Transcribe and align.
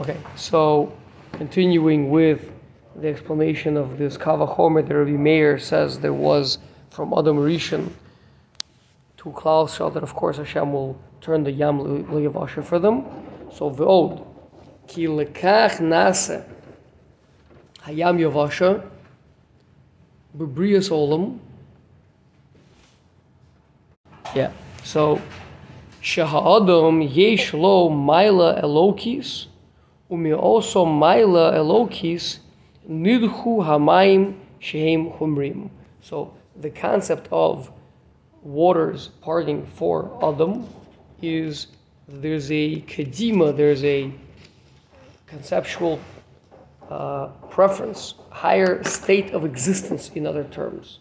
Okay, 0.00 0.18
so 0.34 0.92
continuing 1.30 2.10
with 2.10 2.50
the 2.96 3.06
explanation 3.06 3.76
of 3.76 3.96
this 3.96 4.18
Kalvachomer 4.18 4.84
that 4.88 4.92
Rabbi 4.92 5.12
Meir 5.12 5.56
says 5.56 6.00
there 6.00 6.12
was 6.12 6.58
from 6.90 7.14
Adam 7.16 7.36
Rishon 7.36 7.90
to 9.18 9.30
Klaus 9.30 9.78
that 9.78 10.02
of 10.02 10.12
course 10.12 10.38
Hashem 10.38 10.72
will 10.72 11.00
turn 11.20 11.44
the 11.44 11.52
Yam 11.52 11.78
Liyavasha 12.06 12.64
for 12.64 12.80
them. 12.80 13.04
So 13.52 13.70
Ve'od, 13.70 14.26
Ki 14.88 15.06
Lekach 15.06 15.78
Nase 15.78 16.44
Hayam 17.84 18.18
Yavasha 18.18 18.84
Bebrias 20.36 20.90
Olam. 20.90 21.38
Yeah, 24.34 24.50
so 24.82 25.22
Shahadam 26.02 27.14
Yesh 27.14 27.54
Lo 27.54 27.88
Maila 27.88 28.60
Elokis 28.60 29.46
Umi 30.10 30.32
also 30.32 30.84
Maila 30.84 31.54
Elokis 31.54 32.38
Nidhu 32.88 33.64
Hamaim 33.64 34.38
Shehem 34.58 35.10
Humrim. 35.10 35.70
So 36.00 36.34
the 36.60 36.70
concept 36.70 37.28
of 37.32 37.70
waters 38.42 39.08
parting 39.22 39.66
for 39.66 40.18
Adam 40.22 40.68
is 41.22 41.68
there's 42.06 42.50
a 42.50 42.82
kedima, 42.82 43.56
there's 43.56 43.82
a 43.84 44.12
conceptual 45.26 45.98
uh, 46.90 47.28
preference, 47.48 48.14
higher 48.30 48.84
state 48.84 49.32
of 49.32 49.44
existence 49.44 50.10
in 50.14 50.26
other 50.26 50.44
terms, 50.44 50.98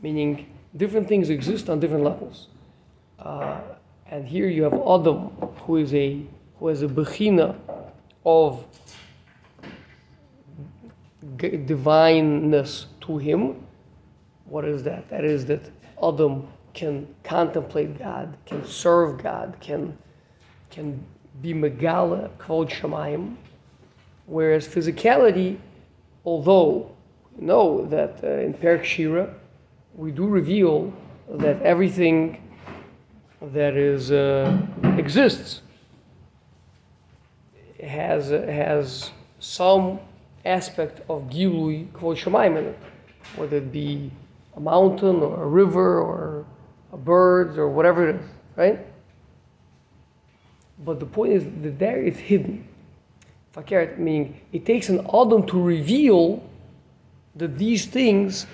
meaning 0.00 0.46
different 0.74 1.06
things 1.06 1.28
exist 1.28 1.68
on 1.68 1.78
different 1.80 2.04
levels. 2.04 2.48
Uh, 3.18 3.60
and 4.10 4.26
here 4.26 4.48
you 4.48 4.62
have 4.62 4.72
Adam, 4.72 5.28
who 5.64 5.76
is 5.76 5.92
a 5.92 6.22
who 6.58 6.68
has 6.68 6.82
a 6.82 6.88
bechina 6.88 7.54
of 8.26 8.64
divineness 11.36 12.86
to 13.00 13.18
him. 13.18 13.64
What 14.44 14.64
is 14.64 14.82
that? 14.82 15.08
That 15.08 15.24
is 15.24 15.46
that 15.46 15.70
Adam 16.02 16.48
can 16.74 17.06
contemplate 17.22 17.98
God, 17.98 18.36
can 18.44 18.66
serve 18.66 19.22
God, 19.22 19.56
can 19.60 19.96
can 20.70 21.02
be 21.40 21.54
megala 21.54 22.28
kvod 22.38 22.68
shemayim. 22.70 23.36
Whereas 24.26 24.66
physicality, 24.66 25.58
although 26.24 26.90
we 27.36 27.46
know 27.46 27.86
that 27.86 28.22
uh, 28.24 28.40
in 28.40 28.52
Perek 28.52 28.82
Shira, 28.82 29.32
we 29.94 30.10
do 30.10 30.26
reveal 30.26 30.92
that 31.30 31.62
everything 31.62 32.42
that 33.40 33.76
is 33.76 34.10
uh, 34.10 34.58
exists 34.98 35.62
has 37.82 38.30
has 38.30 39.10
some 39.40 40.00
aspect 40.44 41.00
of 41.08 41.24
Gilui 41.24 41.88
Kvod 41.92 42.16
Shemaim 42.16 42.58
in 42.58 42.64
it, 42.66 42.78
whether 43.36 43.56
it 43.56 43.72
be 43.72 44.10
a 44.56 44.60
mountain 44.60 45.16
or 45.16 45.42
a 45.42 45.46
river 45.46 46.00
or 46.00 46.46
a 46.92 46.96
birds 46.96 47.58
or 47.58 47.68
whatever 47.68 48.08
it 48.08 48.16
is, 48.16 48.22
right? 48.56 48.78
But 50.84 51.00
the 51.00 51.06
point 51.06 51.32
is 51.32 51.44
that 51.62 51.78
there 51.78 52.02
is 52.02 52.16
hidden. 52.18 52.68
Fakert, 53.54 53.98
meaning 53.98 54.40
it 54.52 54.66
takes 54.66 54.88
an 54.88 55.00
Adam 55.08 55.46
to 55.46 55.60
reveal 55.60 56.42
that 57.34 57.58
these 57.58 57.86
things 57.86 58.46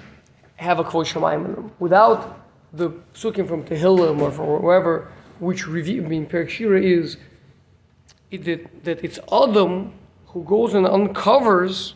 have 0.57 0.79
a 0.79 0.85
Kvod 0.85 1.07
Shemaim 1.07 1.45
in 1.45 1.55
them. 1.55 1.73
Without 1.79 2.41
the 2.73 2.91
psukim 3.15 3.49
from 3.49 3.65
Tehillim 3.65 4.21
or 4.21 4.31
from 4.31 4.63
wherever, 4.63 5.09
which 5.41 5.67
reveal, 5.67 6.05
I 6.05 6.09
mean, 6.09 6.27
Perek 6.27 6.83
is 6.83 7.17
it, 8.33 8.85
that, 8.85 9.05
it's 9.05 9.19
Adam 9.31 9.93
who 10.27 10.43
goes 10.45 10.75
and 10.75 10.87
uncovers 10.87 11.95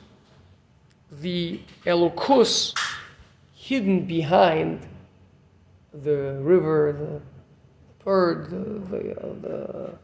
the 1.10 1.60
Elokus 1.84 2.74
hidden 3.54 4.04
behind 4.04 4.86
the 5.92 6.38
river, 6.42 6.92
the 6.92 8.04
bird, 8.04 8.50
the, 8.50 8.96
the, 8.96 9.20
uh, 9.20 9.34
the, 9.40 9.94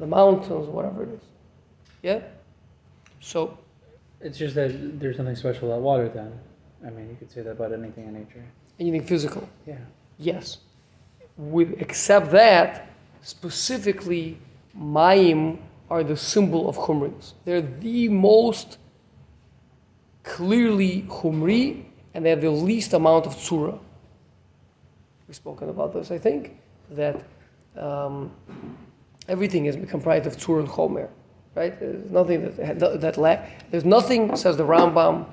the 0.00 0.06
mountains, 0.06 0.66
whatever 0.66 1.04
it 1.04 1.10
is. 1.10 1.22
Yeah? 2.02 2.20
So. 3.20 3.56
It's 4.20 4.36
just 4.36 4.54
that 4.56 5.00
there's 5.00 5.18
nothing 5.18 5.36
special 5.36 5.70
about 5.70 5.82
water 5.82 6.08
then. 6.08 6.32
I 6.84 6.90
mean, 6.90 7.08
you 7.08 7.16
could 7.16 7.30
say 7.30 7.42
that 7.42 7.52
about 7.52 7.72
anything 7.72 8.08
in 8.08 8.14
nature. 8.14 8.44
Anything 8.78 9.04
physical. 9.04 9.48
Yeah. 9.66 9.76
Yes. 10.18 10.58
With, 11.36 11.74
except 11.78 12.30
that, 12.32 12.90
specifically, 13.22 14.38
Mayim 14.78 15.58
are 15.88 16.04
the 16.04 16.16
symbol 16.16 16.68
of 16.68 16.76
Chumris. 16.76 17.34
They're 17.44 17.60
the 17.60 18.08
most 18.08 18.78
clearly 20.22 21.02
Chumri, 21.08 21.84
and 22.14 22.24
they 22.24 22.30
have 22.30 22.40
the 22.40 22.50
least 22.50 22.92
amount 22.92 23.26
of 23.26 23.34
Tzura. 23.34 23.78
We've 25.26 25.36
spoken 25.36 25.68
about 25.68 25.92
this, 25.92 26.10
I 26.10 26.18
think, 26.18 26.58
that 26.90 27.22
um, 27.76 28.30
everything 29.28 29.66
is 29.66 29.76
comprised 29.88 30.26
of 30.26 30.36
Tzura 30.36 30.60
and 30.60 30.68
Chomer, 30.68 31.08
right? 31.54 31.78
There's 31.78 32.10
nothing 32.10 32.54
that, 32.56 33.00
that 33.00 33.16
lack. 33.16 33.70
There's 33.70 33.84
nothing, 33.84 34.34
says 34.36 34.56
the 34.56 34.64
Rambam 34.64 35.26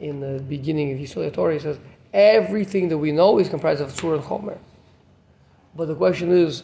in 0.00 0.20
the 0.20 0.40
beginning 0.42 0.92
of 0.92 0.98
Yesodei 0.98 1.32
Torah, 1.32 1.54
he 1.54 1.58
says, 1.58 1.78
everything 2.12 2.88
that 2.88 2.98
we 2.98 3.12
know 3.12 3.38
is 3.38 3.48
comprised 3.48 3.80
of 3.80 3.92
Tzura 3.92 4.16
and 4.16 4.24
Chomer. 4.24 4.58
But 5.74 5.86
the 5.86 5.94
question 5.94 6.30
is, 6.30 6.62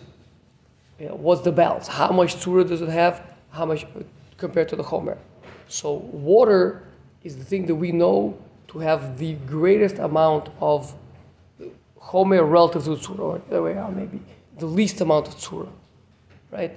you 0.99 1.09
know, 1.09 1.15
what's 1.15 1.43
the 1.43 1.53
balance? 1.53 1.89
How 1.89 2.11
much 2.11 2.37
tzura 2.37 2.67
does 2.67 2.83
it 2.83 2.89
have? 2.89 3.23
How 3.51 3.65
much 3.65 3.85
uh, 3.85 4.03
compared 4.37 4.69
to 4.69 4.77
the 4.77 4.83
chomer? 4.83 5.19
So 5.69 5.95
water 6.13 6.85
is 7.23 7.37
the 7.37 7.45
thing 7.45 7.67
that 7.67 7.75
we 7.75 7.91
know 7.91 8.39
to 8.69 8.79
have 8.79 9.19
the 9.19 9.35
greatest 9.47 9.99
amount 9.99 10.51
of 10.61 10.95
chomer 12.01 12.49
relative 12.49 12.85
to 12.85 12.91
tzura, 12.91 13.19
or 13.19 13.43
the 13.49 13.63
way 13.63 13.73
around 13.73 13.97
maybe 13.97 14.21
the 14.59 14.67
least 14.67 15.01
amount 15.01 15.29
of 15.29 15.35
tzura, 15.37 15.69
right? 16.53 16.73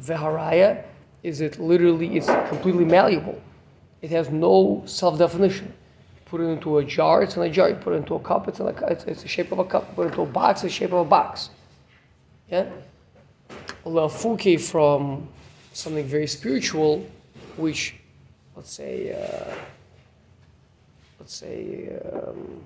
Veharaya 0.00 0.84
is 1.22 1.40
it 1.40 1.58
literally 1.58 2.16
it's 2.16 2.26
completely 2.48 2.84
malleable. 2.84 3.40
It 4.02 4.10
has 4.10 4.28
no 4.30 4.82
self-definition. 4.84 5.72
Put 6.26 6.40
it 6.40 6.44
into 6.44 6.78
a 6.78 6.84
jar, 6.84 7.22
it's 7.22 7.36
in 7.36 7.42
a 7.42 7.48
jar. 7.48 7.68
You 7.70 7.76
put 7.76 7.94
it 7.94 7.96
into 7.96 8.14
a 8.14 8.20
cup, 8.20 8.48
it's 8.48 8.60
in 8.60 8.66
a 8.66 8.86
it's, 8.86 9.04
it's 9.04 9.22
the 9.22 9.28
shape 9.28 9.52
of 9.52 9.60
a 9.60 9.64
cup. 9.64 9.94
Put 9.94 10.02
it 10.02 10.10
into 10.10 10.22
a 10.22 10.26
box, 10.26 10.62
it's 10.62 10.74
the 10.74 10.78
shape 10.78 10.92
of 10.92 11.06
a 11.06 11.08
box. 11.08 11.50
Yeah 12.50 12.66
lafuke 13.86 14.60
from 14.60 15.28
something 15.72 16.04
very 16.04 16.26
spiritual, 16.26 17.06
which, 17.56 17.94
let's 18.54 18.70
say, 18.72 19.12
uh, 19.12 19.54
let's 21.20 21.34
say, 21.34 21.96
um, 22.12 22.62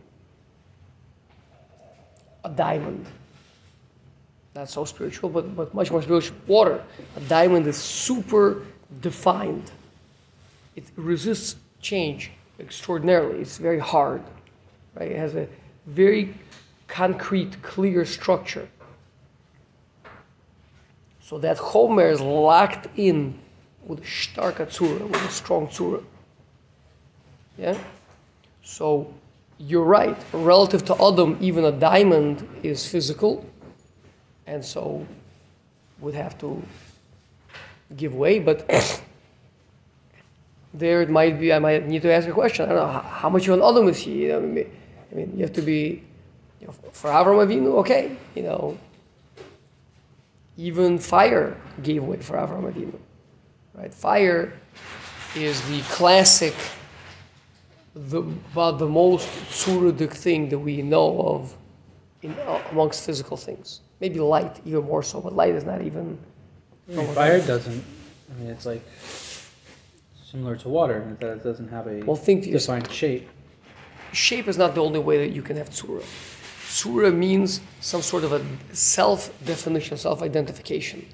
a 2.44 2.50
diamond. 2.50 3.06
Not 4.54 4.68
so 4.68 4.84
spiritual, 4.84 5.30
but, 5.30 5.54
but 5.54 5.74
much 5.74 5.90
more 5.90 6.02
spiritual. 6.02 6.36
Water. 6.46 6.82
A 7.16 7.20
diamond 7.20 7.66
is 7.66 7.76
super 7.76 8.62
defined. 9.00 9.70
It 10.74 10.84
resists 10.96 11.56
change 11.80 12.30
extraordinarily. 12.58 13.40
It's 13.40 13.58
very 13.58 13.78
hard. 13.78 14.22
Right? 14.94 15.12
It 15.12 15.18
has 15.18 15.36
a 15.36 15.46
very 15.86 16.34
concrete, 16.88 17.62
clear 17.62 18.04
structure. 18.04 18.68
So 21.30 21.38
that 21.38 21.58
Chomer 21.58 22.10
is 22.10 22.20
locked 22.20 22.88
in 22.98 23.38
with 23.86 24.00
a 24.00 24.02
tzura, 24.02 25.08
with 25.08 25.22
a 25.22 25.28
strong 25.28 25.68
tzura. 25.68 26.02
Yeah? 27.56 27.78
So 28.64 29.14
you're 29.56 29.84
right. 29.84 30.16
Relative 30.32 30.84
to 30.86 30.94
Adam, 31.00 31.38
even 31.40 31.64
a 31.66 31.70
diamond 31.70 32.48
is 32.64 32.84
physical, 32.84 33.46
and 34.48 34.64
so 34.64 35.06
would 36.00 36.14
have 36.14 36.36
to 36.38 36.60
give 37.96 38.12
way. 38.16 38.40
But 38.40 38.68
there 40.74 41.00
it 41.00 41.10
might 41.10 41.38
be. 41.38 41.52
I 41.52 41.60
might 41.60 41.86
need 41.86 42.02
to 42.02 42.12
ask 42.12 42.26
a 42.26 42.32
question. 42.32 42.64
I 42.64 42.68
don't 42.70 42.78
know 42.78 42.92
how, 42.92 43.02
how 43.02 43.30
much 43.30 43.46
of 43.46 43.54
an 43.54 43.62
Adam 43.62 43.86
is 43.86 43.98
he. 43.98 44.22
You 44.24 44.28
know, 44.30 44.38
I, 44.38 44.40
mean, 44.40 44.70
I 45.12 45.14
mean, 45.14 45.32
you 45.36 45.42
have 45.44 45.52
to 45.52 45.62
be 45.62 46.02
you 46.60 46.66
know, 46.66 46.72
for 46.90 47.08
Avram 47.08 47.38
Avinu. 47.46 47.78
Okay, 47.82 48.16
you 48.34 48.42
know, 48.42 48.76
even 50.60 50.98
fire 50.98 51.56
gave 51.82 52.04
way 52.04 52.18
for 52.18 52.36
Avraham 52.36 52.70
Avinu. 52.70 52.98
Right? 53.74 53.92
Fire 53.92 54.52
is 55.34 55.56
the 55.70 55.80
classic, 55.82 56.54
the, 57.94 58.18
about 58.52 58.78
the 58.78 58.86
most 58.86 59.26
tsuridic 59.48 60.12
thing 60.12 60.50
that 60.50 60.58
we 60.58 60.82
know 60.82 61.20
of 61.22 61.56
in, 62.22 62.32
uh, 62.40 62.62
amongst 62.72 63.06
physical 63.06 63.36
things. 63.36 63.80
Maybe 64.00 64.18
light, 64.20 64.60
even 64.66 64.84
more 64.84 65.02
so, 65.02 65.20
but 65.20 65.32
light 65.34 65.54
is 65.54 65.64
not 65.64 65.80
even. 65.82 66.18
I 66.88 66.96
mean, 66.96 67.06
fire 67.14 67.40
doesn't. 67.40 67.84
I 68.30 68.40
mean, 68.40 68.50
it's 68.50 68.66
like 68.66 68.82
similar 70.24 70.56
to 70.56 70.68
water, 70.68 71.16
that 71.20 71.38
it 71.38 71.44
doesn't 71.44 71.68
have 71.68 71.86
a 71.86 72.02
well, 72.02 72.16
think 72.16 72.44
defined 72.44 72.90
shape. 72.90 73.28
Shape 74.12 74.48
is 74.48 74.58
not 74.58 74.74
the 74.74 74.82
only 74.82 74.98
way 74.98 75.18
that 75.18 75.34
you 75.34 75.42
can 75.42 75.56
have 75.56 75.70
tsura. 75.70 76.04
Surah 76.70 77.10
means 77.10 77.60
some 77.80 78.00
sort 78.00 78.22
of 78.24 78.32
a 78.32 78.42
self 78.74 79.32
definition, 79.44 79.96
self 79.96 80.22
identification. 80.22 81.04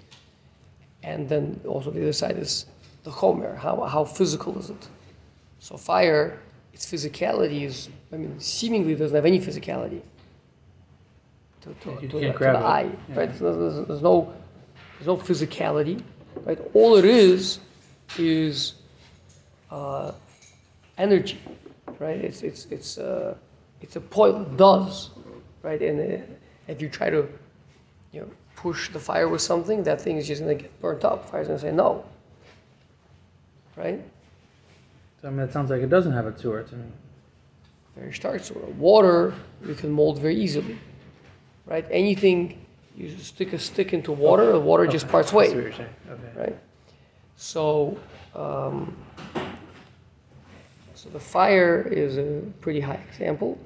And 1.02 1.28
then 1.28 1.60
also 1.66 1.90
the 1.90 2.02
other 2.02 2.12
side 2.12 2.36
is 2.36 2.66
the 3.04 3.10
Chomer. 3.10 3.56
how, 3.56 3.80
how 3.84 4.04
physical 4.04 4.58
is 4.58 4.70
it? 4.70 4.88
So 5.60 5.76
fire, 5.76 6.38
its 6.74 6.84
physicality 6.84 7.62
is, 7.62 7.88
I 8.12 8.16
mean, 8.16 8.38
seemingly 8.38 8.94
doesn't 8.94 9.14
have 9.14 9.24
any 9.24 9.38
physicality 9.40 10.02
to, 11.62 11.68
to, 11.74 12.00
to, 12.00 12.06
the, 12.08 12.08
to 12.08 12.38
the 12.38 12.58
eye, 12.58 12.90
Yeah. 13.08 13.18
right? 13.18 13.38
There's, 13.38 13.40
there's, 13.40 13.86
there's 13.86 14.02
no, 14.02 14.32
there's 14.98 15.06
no 15.06 15.16
physicality, 15.16 16.02
right? 16.44 16.58
All 16.74 16.96
it 16.96 17.04
is 17.06 17.60
is 18.18 18.74
uh, 19.70 20.12
energy, 20.98 21.38
right? 21.98 22.16
It's 22.18 22.42
it's 22.42 22.66
it's 22.66 22.98
uh, 22.98 23.36
it's 23.80 23.96
a 23.96 24.00
point. 24.00 24.36
It 24.42 24.56
does, 24.56 25.10
right? 25.66 25.82
And 25.82 25.96
uh, 26.00 26.24
if 26.68 26.80
you 26.80 26.88
try 26.88 27.10
to, 27.10 27.28
you 28.12 28.20
know, 28.20 28.30
push 28.54 28.88
the 28.90 29.00
fire 29.00 29.28
with 29.28 29.42
something, 29.42 29.82
that 29.82 30.00
thing 30.00 30.16
is 30.16 30.26
just 30.28 30.40
gonna 30.40 30.54
get 30.54 30.80
burnt 30.80 31.04
up. 31.04 31.28
Fire's 31.28 31.48
gonna 31.48 31.58
say 31.58 31.72
no, 31.72 32.04
right? 33.76 34.00
So, 35.20 35.28
I 35.28 35.30
mean, 35.32 35.40
it 35.40 35.52
sounds 35.52 35.70
like 35.70 35.82
it 35.82 35.90
doesn't 35.90 36.12
have 36.12 36.26
a 36.26 36.32
tour 36.32 36.62
to 36.62 36.76
me. 36.76 36.86
Very 37.96 38.12
stark 38.12 38.40
of 38.50 38.78
water 38.78 39.34
you 39.66 39.74
can 39.74 39.90
mold 39.90 40.18
very 40.20 40.36
easily, 40.36 40.78
right? 41.66 41.86
Anything 41.90 42.64
you 42.96 43.08
stick 43.18 43.52
a 43.52 43.58
stick 43.58 43.92
into 43.92 44.12
water, 44.12 44.52
the 44.52 44.60
water 44.60 44.86
just 44.86 45.08
parts 45.08 45.32
way. 45.32 45.48
Okay. 45.48 45.86
right? 46.36 46.56
So, 47.36 47.98
um, 48.34 48.96
so 50.94 51.08
the 51.10 51.20
fire 51.20 51.82
is 51.90 52.18
a 52.18 52.42
pretty 52.60 52.80
high 52.80 53.00
example. 53.08 53.58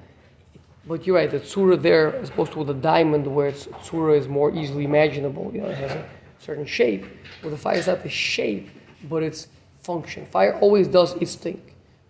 But 0.87 1.05
you're 1.05 1.15
right, 1.15 1.29
the 1.29 1.39
tsura 1.39 1.79
there, 1.79 2.15
as 2.15 2.29
opposed 2.29 2.53
to 2.53 2.63
the 2.63 2.73
diamond, 2.73 3.27
where 3.27 3.47
it's, 3.47 3.67
tsura 3.67 4.17
is 4.17 4.27
more 4.27 4.51
easily 4.51 4.83
imaginable. 4.83 5.51
You 5.53 5.61
know, 5.61 5.69
it 5.69 5.77
has 5.77 5.91
a 5.91 6.05
certain 6.39 6.65
shape. 6.65 7.05
Well, 7.41 7.51
the 7.51 7.57
fire 7.57 7.77
is 7.77 7.87
not 7.87 8.01
the 8.01 8.09
shape, 8.09 8.69
but 9.07 9.21
its 9.21 9.47
function. 9.83 10.25
Fire 10.25 10.57
always 10.59 10.87
does 10.87 11.13
its 11.15 11.35
thing. 11.35 11.61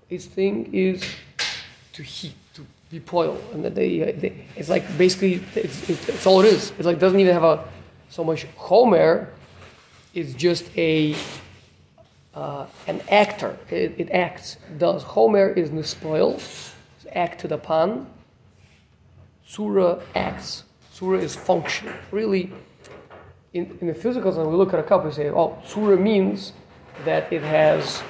Its 0.10 0.26
thing 0.26 0.74
is 0.74 1.04
to 1.94 2.04
heat, 2.04 2.36
to 2.54 2.66
be 2.90 3.00
boiled, 3.00 3.44
and 3.54 3.66
they, 3.66 4.02
uh, 4.02 4.20
they, 4.20 4.46
it's 4.56 4.70
like 4.70 4.86
basically 4.98 5.42
it's, 5.56 5.90
it's, 5.90 6.10
it's 6.10 6.26
all 6.26 6.42
it 6.42 6.48
is. 6.48 6.72
It's 6.78 6.86
like 6.86 7.00
doesn't 7.00 7.20
even 7.20 7.34
have 7.34 7.44
a 7.44 7.66
so 8.10 8.24
much 8.24 8.46
chomer. 8.58 9.28
It's 10.14 10.34
just 10.34 10.70
a 10.78 11.16
uh, 12.34 12.66
an 12.88 13.02
actor. 13.10 13.58
It, 13.70 13.96
it 13.98 14.10
acts. 14.12 14.58
It 14.70 14.80
does. 14.80 15.04
Chomer 15.04 15.56
is 15.56 15.70
nispoil, 15.70 16.36
is 16.38 17.08
acted 17.14 17.52
upon. 17.52 18.08
Tsura 19.48 20.02
acts. 20.16 20.64
Surah 20.92 21.20
is 21.20 21.36
function. 21.36 21.94
Really, 22.12 22.52
in, 23.54 23.78
in 23.82 23.88
the 23.88 23.94
physical 23.94 24.32
sense, 24.32 24.48
we 24.48 24.56
look 24.56 24.74
at 24.74 24.80
a 24.80 24.84
cup 24.84 25.04
and 25.04 25.14
say, 25.14 25.30
oh, 25.30 25.58
Surah 25.66 25.96
means 25.96 26.54
that 27.06 27.32
it 27.34 27.42
has, 27.42 28.04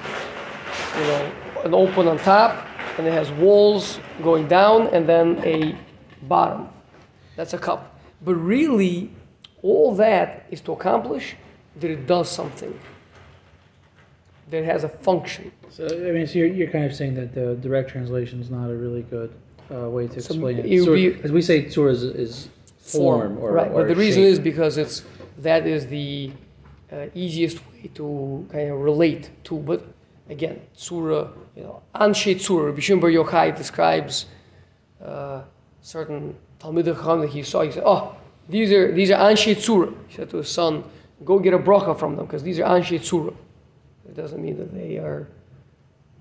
you 0.96 1.02
know, 1.02 1.32
an 1.64 1.74
open 1.74 2.08
on 2.08 2.18
top, 2.18 2.66
and 2.98 3.06
it 3.06 3.12
has 3.12 3.30
walls 3.32 3.98
going 4.22 4.46
down, 4.48 4.88
and 4.88 5.08
then 5.08 5.38
a 5.44 5.76
bottom. 6.26 6.68
That's 7.36 7.54
a 7.54 7.58
cup. 7.58 7.98
But 8.24 8.34
really, 8.34 9.10
all 9.62 9.94
that 9.96 10.46
is 10.50 10.60
to 10.62 10.72
accomplish 10.72 11.36
that 11.80 11.90
it 11.90 12.06
does 12.06 12.30
something. 12.30 12.78
That 14.50 14.58
it 14.58 14.64
has 14.66 14.84
a 14.84 14.88
function. 14.88 15.50
So, 15.70 15.86
I 15.86 16.12
mean, 16.12 16.26
so 16.26 16.38
you're, 16.40 16.48
you're 16.48 16.70
kind 16.70 16.84
of 16.84 16.94
saying 16.94 17.14
that 17.14 17.34
the 17.34 17.54
direct 17.54 17.90
translation 17.90 18.40
is 18.40 18.50
not 18.50 18.68
a 18.68 18.74
really 18.74 19.02
good 19.02 19.32
uh, 19.74 19.88
way 19.88 20.06
to 20.08 20.20
So 20.20 20.34
explain 20.34 20.58
it 20.58 20.66
it. 20.66 20.80
would 20.88 20.94
be- 20.94 21.22
as 21.22 21.32
we 21.32 21.42
say, 21.42 21.62
tour 21.62 21.88
is, 21.90 22.02
is 22.04 22.48
form, 22.78 23.38
or 23.38 23.52
right. 23.52 23.70
or 23.70 23.82
but 23.82 23.88
the 23.88 23.96
reason 23.96 24.22
shape. 24.22 24.32
is 24.32 24.38
because 24.38 24.76
it's 24.76 25.02
that 25.38 25.66
is 25.66 25.86
the 25.86 26.30
uh, 26.92 27.06
easiest 27.14 27.58
way 27.72 27.90
to 27.94 28.46
kind 28.52 28.70
of 28.70 28.78
relate 28.80 29.30
to. 29.44 29.56
But 29.56 29.84
again, 30.28 30.60
Surah, 30.74 31.28
you 31.56 31.62
know, 31.62 31.82
Anshe 31.94 32.40
Surah, 32.40 32.72
Bishum 32.72 33.00
Bar 33.00 33.10
Yochai 33.10 33.56
describes 33.56 34.26
uh, 35.04 35.42
certain 35.80 36.36
Talmudic 36.58 36.96
Chacham 36.96 37.20
that 37.22 37.30
he 37.30 37.42
saw. 37.42 37.62
He 37.62 37.72
said, 37.72 37.82
"Oh, 37.86 38.14
these 38.48 38.70
are 38.72 38.92
these 38.92 39.10
are 39.10 39.20
Anshe 39.30 39.56
Surah." 39.58 39.92
He 40.08 40.16
said 40.16 40.28
to 40.30 40.36
his 40.38 40.48
son, 40.48 40.84
"Go 41.24 41.38
get 41.38 41.54
a 41.54 41.58
bracha 41.58 41.98
from 41.98 42.16
them 42.16 42.26
because 42.26 42.42
these 42.42 42.58
are 42.60 42.68
Anshe 42.78 43.02
Surah." 43.02 43.32
It 44.08 44.16
doesn't 44.16 44.42
mean 44.42 44.58
that 44.58 44.74
they 44.74 44.98
are 44.98 45.28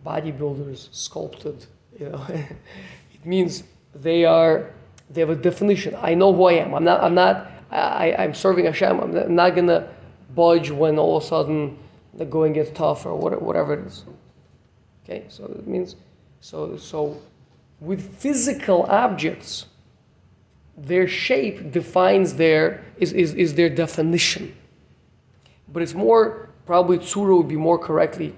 bodybuilders 0.06 0.88
sculpted. 0.94 1.66
You 2.00 2.10
know, 2.10 2.26
it 3.22 3.28
means 3.28 3.64
they 3.94 4.26
are 4.26 4.72
they 5.10 5.22
have 5.22 5.30
a 5.30 5.36
definition. 5.36 5.96
I 6.02 6.14
know 6.14 6.34
who 6.34 6.46
I 6.46 6.54
am. 6.54 6.74
I'm 6.74 6.84
not. 6.84 7.04
I'm 7.04 7.16
not. 7.16 7.52
I, 7.70 8.16
I'm 8.18 8.34
serving 8.34 8.66
Hashem. 8.66 9.00
I'm 9.00 9.14
not, 9.14 9.26
I'm 9.26 9.36
not 9.36 9.56
gonna 9.56 9.88
budge 10.34 10.72
when 10.72 10.98
all 10.98 11.18
of 11.18 11.24
a 11.24 11.28
sudden 11.28 11.78
the 12.14 12.26
going 12.26 12.54
gets 12.54 12.72
tough 12.72 13.06
or 13.06 13.16
whatever, 13.16 13.44
whatever 13.44 13.74
it 13.74 13.88
is. 13.88 14.06
Okay, 15.04 15.26
so 15.30 15.46
it 15.46 15.68
means 15.68 15.96
so 16.40 16.78
so 16.78 17.22
with 17.80 18.18
physical 18.18 18.84
objects, 18.84 19.66
their 20.78 21.08
shape 21.08 21.72
defines 21.72 22.36
their 22.36 22.84
is, 22.98 23.12
is, 23.14 23.34
is 23.34 23.56
their 23.56 23.70
definition. 23.70 24.56
But 25.68 25.84
it's 25.84 25.94
more 25.94 26.50
probably 26.66 27.00
tsura 27.00 27.38
would 27.38 27.48
be 27.48 27.58
more 27.58 27.78
correctly 27.78 28.36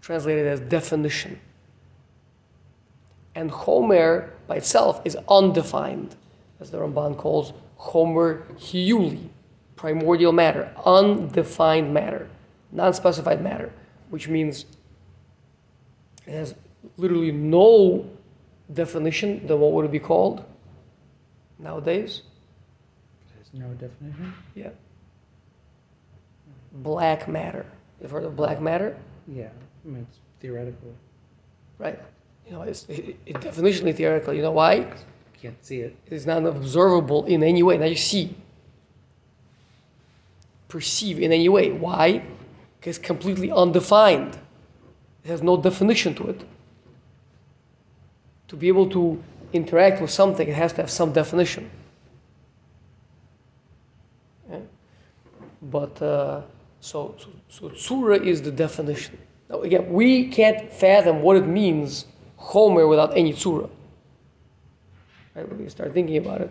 translated 0.00 0.46
as 0.46 0.60
definition. 0.60 1.40
And 3.36 3.50
Chomer 3.52 4.30
by 4.48 4.56
itself 4.56 5.02
is 5.04 5.16
undefined, 5.28 6.16
as 6.58 6.70
the 6.70 6.78
Ramban 6.78 7.18
calls 7.18 7.52
Chomer 7.78 8.44
Hiuli, 8.54 9.28
primordial 9.76 10.32
matter, 10.32 10.72
undefined 10.86 11.92
matter, 11.92 12.30
non 12.72 12.94
specified 12.94 13.42
matter, 13.42 13.70
which 14.08 14.26
means 14.26 14.64
it 16.26 16.32
has 16.32 16.54
literally 16.96 17.30
no 17.30 18.08
definition, 18.72 19.46
then 19.46 19.60
what 19.60 19.72
would 19.72 19.84
it 19.84 19.92
be 19.92 19.98
called 20.00 20.42
nowadays? 21.58 22.22
There's 23.34 23.52
no 23.52 23.68
definition. 23.74 24.32
Yeah. 24.54 24.70
Black 26.72 27.28
matter. 27.28 27.66
You've 28.00 28.10
heard 28.10 28.24
of 28.24 28.34
black 28.34 28.62
matter? 28.62 28.96
Yeah, 29.28 29.50
I 29.84 29.88
mean, 29.88 30.06
it's 30.08 30.20
theoretical. 30.40 30.94
Right. 31.78 32.00
You 32.46 32.52
know, 32.52 32.62
it's 32.62 32.84
it, 32.88 33.16
it 33.26 33.36
definitionally 33.36 33.94
theoretical. 33.94 34.32
You 34.32 34.42
know 34.42 34.52
why? 34.52 34.92
Can't 35.42 35.64
see 35.64 35.80
it. 35.80 35.96
It 36.06 36.12
is 36.12 36.26
not 36.26 36.44
observable 36.46 37.24
in 37.26 37.42
any 37.42 37.62
way. 37.62 37.76
Now 37.76 37.86
you 37.86 37.96
see, 37.96 38.34
perceive 40.68 41.18
in 41.20 41.32
any 41.32 41.48
way. 41.48 41.72
Why? 41.72 42.22
Because 42.78 42.98
it's 42.98 43.06
completely 43.06 43.50
undefined. 43.50 44.38
It 45.24 45.28
has 45.28 45.42
no 45.42 45.56
definition 45.56 46.14
to 46.14 46.28
it. 46.28 46.44
To 48.48 48.56
be 48.56 48.68
able 48.68 48.88
to 48.90 49.22
interact 49.52 50.00
with 50.00 50.10
something, 50.10 50.48
it 50.48 50.54
has 50.54 50.72
to 50.74 50.82
have 50.82 50.90
some 50.90 51.12
definition. 51.12 51.68
Yeah. 54.48 54.60
But 55.60 56.00
uh, 56.00 56.42
so, 56.80 57.16
so, 57.18 57.28
so 57.48 57.68
tsura 57.70 58.24
is 58.24 58.42
the 58.42 58.52
definition. 58.52 59.18
Now 59.50 59.62
again, 59.62 59.92
we 59.92 60.28
can't 60.28 60.72
fathom 60.72 61.22
what 61.22 61.36
it 61.36 61.46
means, 61.46 62.06
Chomer, 62.46 62.88
without 62.88 63.16
any 63.16 63.32
tsura. 63.32 63.68
Right? 65.34 65.48
When 65.48 65.58
we 65.58 65.68
start 65.68 65.92
thinking 65.92 66.16
about 66.16 66.40
it, 66.42 66.50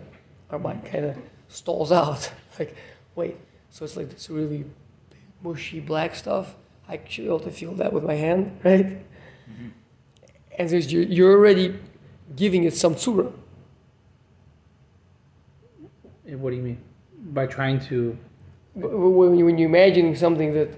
our 0.50 0.58
mind 0.58 0.84
kind 0.84 1.06
of 1.06 1.16
stalls 1.48 1.90
out. 1.90 2.30
like, 2.58 2.76
wait, 3.14 3.36
so 3.70 3.84
it's 3.84 3.96
like 3.96 4.10
this 4.10 4.28
really 4.28 4.64
big, 5.10 5.18
mushy 5.42 5.80
black 5.80 6.14
stuff. 6.14 6.54
I 6.88 7.00
should 7.08 7.22
be 7.22 7.28
able 7.28 7.40
to 7.40 7.50
feel 7.50 7.72
that 7.74 7.92
with 7.92 8.04
my 8.04 8.14
hand, 8.14 8.60
right? 8.64 8.98
And 10.58 10.70
so 10.70 10.76
you're, 10.76 11.02
you're 11.02 11.32
already 11.32 11.78
giving 12.34 12.64
it 12.64 12.74
some 12.74 12.94
tsura. 12.94 13.32
Eh, 16.28 16.34
What 16.34 16.50
do 16.50 16.56
you 16.56 16.62
mean? 16.62 16.78
By 17.32 17.46
trying 17.46 17.80
to. 17.86 18.16
When, 18.74 19.36
you, 19.36 19.46
when 19.46 19.58
you're 19.58 19.68
imagining 19.68 20.14
something 20.14 20.52
that 20.52 20.68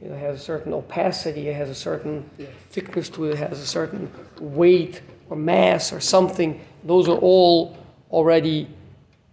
you 0.00 0.08
know, 0.08 0.16
has 0.16 0.36
a 0.36 0.42
certain 0.42 0.72
opacity, 0.72 1.48
it 1.48 1.56
has 1.56 1.68
a 1.68 1.74
certain 1.74 2.30
thickness 2.70 3.08
to 3.10 3.26
it, 3.26 3.32
it 3.32 3.38
has 3.38 3.60
a 3.60 3.66
certain 3.66 4.10
weight 4.40 5.02
or 5.28 5.36
mass 5.36 5.92
or 5.92 6.00
something, 6.00 6.60
those 6.84 7.08
are 7.08 7.18
all 7.18 7.76
already 8.10 8.68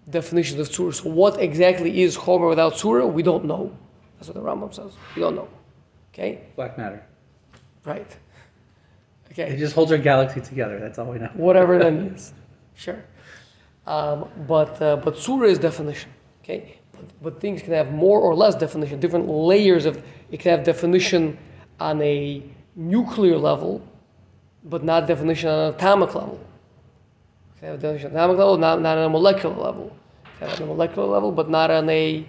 definitions 0.10 0.60
of 0.60 0.74
surah. 0.74 0.92
So 0.92 1.10
what 1.10 1.40
exactly 1.42 2.02
is 2.02 2.18
Chomer 2.18 2.50
without 2.50 2.78
surah? 2.78 3.06
We 3.06 3.24
don't 3.24 3.46
know. 3.46 3.76
That's 4.18 4.30
what 4.30 4.36
the 4.36 4.42
Rambam 4.42 4.74
says. 4.74 4.94
We 5.16 5.22
don't 5.22 5.36
know. 5.36 5.48
Okay? 6.14 6.42
Black 6.56 6.78
matter. 6.78 7.04
Right. 7.84 8.18
Okay. 9.32 9.54
It 9.54 9.58
just 9.58 9.76
holds 9.76 9.92
our 9.92 9.98
galaxy 9.98 10.42
together. 10.42 10.80
That's 10.80 10.98
all 10.98 11.08
we 11.08 11.20
know. 11.20 11.30
Whatever 11.34 11.78
that 11.78 11.94
means. 12.02 12.34
Sure. 12.76 13.04
Um, 13.86 14.28
but, 14.48 14.82
uh, 14.82 14.98
but 14.98 15.18
surah 15.18 15.48
is 15.48 15.60
definition. 15.60 16.12
Okay? 16.44 16.78
But, 16.92 17.06
but 17.22 17.42
things 17.42 17.62
can 17.62 17.74
have 17.74 17.92
more 17.92 18.20
or 18.20 18.36
less 18.36 18.56
definition, 18.56 19.00
different 19.00 19.28
layers 19.28 19.86
of 19.86 20.04
it 20.32 20.40
can 20.40 20.58
have 20.58 20.66
definition 20.66 21.38
on 21.80 22.02
a 22.02 22.44
nuclear 22.76 23.38
level, 23.38 23.82
but 24.69 24.83
not 24.83 25.07
definition 25.07 25.50
on 25.50 25.69
an 25.69 25.75
atomic 25.75 26.13
level. 26.13 26.39
It 27.55 27.59
can 27.59 27.69
have 27.69 27.81
definition 27.81 28.07
on 28.07 28.12
an 28.12 28.17
atomic 28.17 28.38
level, 28.38 28.57
not, 28.57 28.81
not 28.81 28.97
on 28.97 29.05
a 29.05 29.09
molecular 29.09 29.55
level. 29.55 29.95
It 30.25 30.39
can 30.39 30.50
have 30.50 30.62
on 30.62 30.63
a 30.63 30.67
molecular 30.67 31.07
level, 31.07 31.31
but 31.31 31.50
not 31.50 31.71
on 31.71 31.89
a 31.89 32.27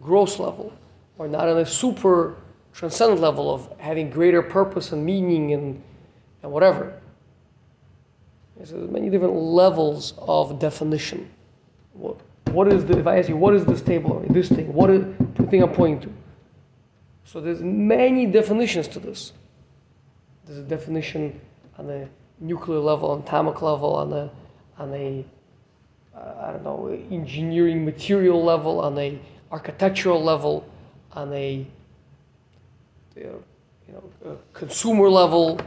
gross 0.00 0.38
level, 0.38 0.72
or 1.18 1.28
not 1.28 1.48
on 1.48 1.58
a 1.58 1.66
super 1.66 2.36
transcendent 2.72 3.20
level 3.20 3.52
of 3.52 3.72
having 3.78 4.10
greater 4.10 4.42
purpose 4.42 4.92
and 4.92 5.04
meaning 5.04 5.52
and, 5.52 5.82
and 6.42 6.52
whatever. 6.52 7.00
There's 8.56 8.72
many 8.72 9.10
different 9.10 9.34
levels 9.34 10.14
of 10.18 10.58
definition. 10.58 11.30
What, 11.92 12.16
what 12.50 12.72
is 12.72 12.84
the, 12.84 12.98
if 12.98 13.06
I 13.06 13.18
ask 13.18 13.28
you, 13.28 13.36
what 13.36 13.54
is 13.54 13.64
this 13.64 13.80
table 13.80 14.12
or 14.12 14.26
this 14.32 14.48
thing? 14.48 14.72
What 14.72 14.90
is 14.90 15.04
the 15.34 15.42
thing 15.44 15.62
I'm 15.62 15.72
pointing 15.72 16.00
to? 16.08 16.16
So 17.24 17.40
there's 17.40 17.60
many 17.60 18.26
definitions 18.26 18.88
to 18.88 19.00
this. 19.00 19.32
There's 20.44 20.58
a 20.58 20.62
definition 20.62 21.40
on 21.78 21.86
the 21.86 22.08
nuclear 22.40 22.78
level, 22.78 23.10
on 23.10 23.20
atomic 23.20 23.62
level, 23.62 23.94
on 23.94 24.10
the 24.10 24.30
on 24.78 24.92
a 24.92 25.24
uh, 26.16 26.48
I 26.48 26.52
don't 26.52 26.64
know 26.64 26.88
engineering 27.10 27.84
material 27.84 28.42
level, 28.42 28.80
on 28.80 28.98
a 28.98 29.18
architectural 29.50 30.22
level, 30.22 30.66
on 31.12 31.32
a 31.32 31.66
you 33.16 33.42
know 33.88 34.38
consumer 34.52 35.08
level, 35.08 35.60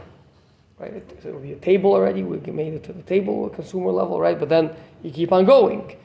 right? 0.78 0.92
It, 0.92 1.20
it 1.24 1.32
would 1.32 1.42
be 1.42 1.52
a 1.52 1.56
table 1.56 1.92
already. 1.92 2.22
We 2.22 2.38
made 2.52 2.74
it 2.74 2.84
to 2.84 2.92
the 2.92 3.02
table, 3.02 3.46
a 3.46 3.50
consumer 3.50 3.90
level, 3.90 4.20
right? 4.20 4.38
But 4.38 4.48
then 4.48 4.70
you 5.02 5.10
keep 5.10 5.32
on 5.32 5.44
going. 5.44 5.96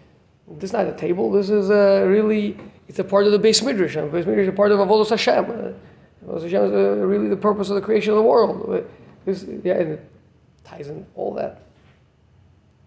This 0.48 0.70
is 0.70 0.74
not 0.74 0.86
a 0.88 0.94
table. 0.94 1.32
This 1.32 1.50
is 1.50 1.70
a 1.70 2.06
really 2.06 2.58
it's 2.88 3.00
a 3.00 3.04
part 3.04 3.26
of 3.26 3.32
the 3.32 3.40
beis 3.40 3.64
midrash. 3.64 3.96
And 3.96 4.12
beis 4.12 4.26
midrash 4.26 4.44
is 4.44 4.50
a 4.50 4.52
part 4.52 4.72
of 4.72 4.80
Avodah 4.80 5.10
Hashem. 5.10 5.46
Uh, 5.46 6.28
Avodah 6.28 6.44
Hashem 6.44 6.64
is 6.66 6.72
uh, 6.72 7.06
really 7.06 7.30
the 7.30 7.38
purpose 7.38 7.70
of 7.70 7.76
the 7.76 7.82
creation 7.82 8.12
of 8.12 8.18
the 8.18 8.24
world. 8.24 8.86
This, 9.26 9.46
yeah, 9.64 9.74
it 9.74 10.10
ties 10.64 10.88
in 10.88 11.06
all 11.16 11.34
that. 11.34 11.64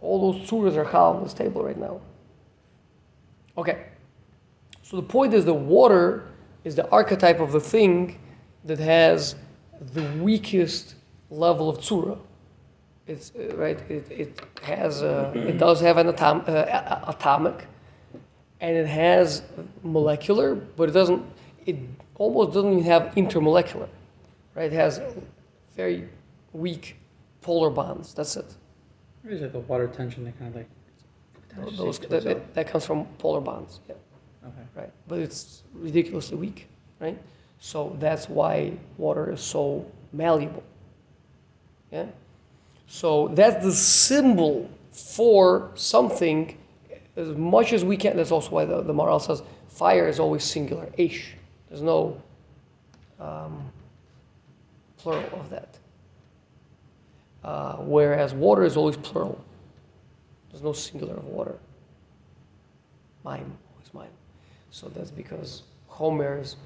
All 0.01 0.33
those 0.33 0.49
surahs 0.49 0.77
are 0.77 0.89
chal 0.91 1.17
on 1.17 1.23
this 1.25 1.35
table 1.35 1.63
right 1.65 1.77
now. 1.77 2.01
Okay. 3.57 3.87
So 4.83 4.97
the 4.97 5.03
point 5.03 5.35
is 5.35 5.45
the 5.45 5.53
water 5.53 6.29
is 6.65 6.77
the 6.77 6.89
archetype 6.91 7.41
of 7.41 7.53
the 7.53 7.61
thing 7.61 8.19
that 8.65 8.79
has 8.79 9.35
the 9.95 10.03
weakest 10.21 10.95
level 11.31 11.69
of 11.69 11.79
tzura. 11.79 12.19
It's 13.07 13.33
uh, 13.35 13.57
right. 13.57 13.79
It, 13.91 14.11
it 14.11 14.41
has. 14.63 15.03
Uh, 15.03 15.33
it 15.35 15.59
does 15.59 15.81
have 15.81 15.97
an 15.97 16.09
atom, 16.09 16.45
uh, 16.47 17.01
atomic, 17.09 17.67
and 18.61 18.77
it 18.77 18.87
has 18.87 19.43
molecular, 19.83 20.55
but 20.55 20.91
it 20.91 20.93
doesn't. 20.93 21.25
It 21.65 21.77
almost 22.17 22.53
doesn't 22.53 22.73
even 22.73 22.85
have 22.85 23.15
intermolecular, 23.17 23.89
right? 24.55 24.73
It 24.73 24.77
has 24.77 25.01
very 25.75 26.09
weak 26.53 26.97
polar 27.41 27.71
bonds. 27.71 28.15
That's 28.15 28.37
it. 28.37 28.55
Is 29.29 29.43
it 29.43 29.53
the 29.53 29.61
water 29.61 29.89
tension 29.89 30.25
that 30.25 30.39
kind 30.39 30.51
of 30.51 30.57
like 30.57 31.77
Those, 31.77 31.99
that, 31.99 32.25
that, 32.25 32.55
that 32.55 32.69
comes 32.69 32.87
from 32.87 33.07
polar 33.19 33.41
bonds. 33.41 33.81
Yeah. 33.89 33.95
Okay. 34.47 34.63
right? 34.75 34.93
But 35.07 35.19
it's 35.19 35.63
ridiculously 35.75 36.37
weak, 36.37 36.69
right? 37.01 37.19
So 37.59 37.97
that's 37.99 38.29
why 38.29 38.73
water 38.97 39.33
is 39.33 39.41
so 39.41 39.85
malleable. 40.13 40.63
Yeah? 41.91 42.07
So 42.87 43.29
that's 43.29 43.65
the 43.65 43.73
symbol 43.73 44.71
for 44.93 45.71
something 45.75 46.57
as 47.17 47.29
much 47.31 47.73
as 47.73 47.85
we 47.85 47.97
can. 47.97 48.17
That's 48.17 48.31
also 48.31 48.51
why 48.51 48.65
the, 48.65 48.83
the 48.83 48.95
Maharal 48.95 49.21
says 49.21 49.43
fire 49.69 50.09
is 50.09 50.21
always 50.21 50.45
singular, 50.45 50.89
ish. 50.97 51.35
There's 51.69 51.83
no 51.83 52.21
um, 53.21 53.71
plural 54.97 55.41
of 55.41 55.51
that. 55.51 55.78
Uh, 57.45 57.77
whereas 57.77 58.35
water 58.35 58.65
is 58.65 58.77
always 58.77 58.97
plural. 58.97 59.43
There's 60.51 60.63
no 60.63 60.73
singular 60.73 61.15
of 61.15 61.25
water. 61.25 61.59
Mime, 63.25 63.57
always 63.75 63.95
mime. 63.95 64.17
So 64.71 64.89
that's 64.89 65.11
because 65.11 65.63
Chomer 65.91 66.41
is 66.41 66.57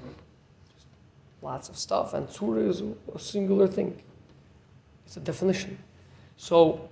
lots 1.41 1.69
of 1.69 1.77
stuff, 1.77 2.13
and 2.13 2.27
Tzura 2.27 2.67
is 2.67 2.81
a 3.13 3.19
singular 3.19 3.67
thing. 3.67 4.01
It's 5.05 5.17
a 5.17 5.19
definition. 5.19 5.77
So, 6.37 6.89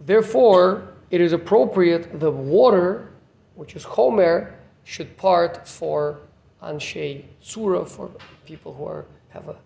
therefore, 0.00 0.88
it 1.10 1.20
is 1.20 1.32
appropriate 1.32 2.20
the 2.20 2.30
water, 2.30 3.08
which 3.54 3.76
is 3.76 3.84
Homer, 3.84 4.54
should 4.84 5.16
part 5.16 5.66
for 5.66 6.18
Anshe 6.62 7.24
Tzura, 7.42 7.88
for 7.88 8.10
people 8.44 8.74
who 8.74 8.84
are, 8.84 9.06
have 9.30 9.48
a 9.48 9.56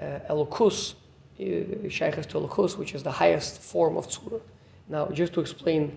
uh, 0.00 0.32
Elokus, 0.32 0.94
Shaykhs 1.38 2.26
to 2.26 2.38
Elokus, 2.38 2.76
which 2.76 2.94
is 2.94 3.02
the 3.02 3.12
highest 3.12 3.60
form 3.60 3.96
of 3.96 4.08
Tzura. 4.08 4.40
Now, 4.88 5.06
just 5.08 5.32
to 5.34 5.40
explain 5.40 5.96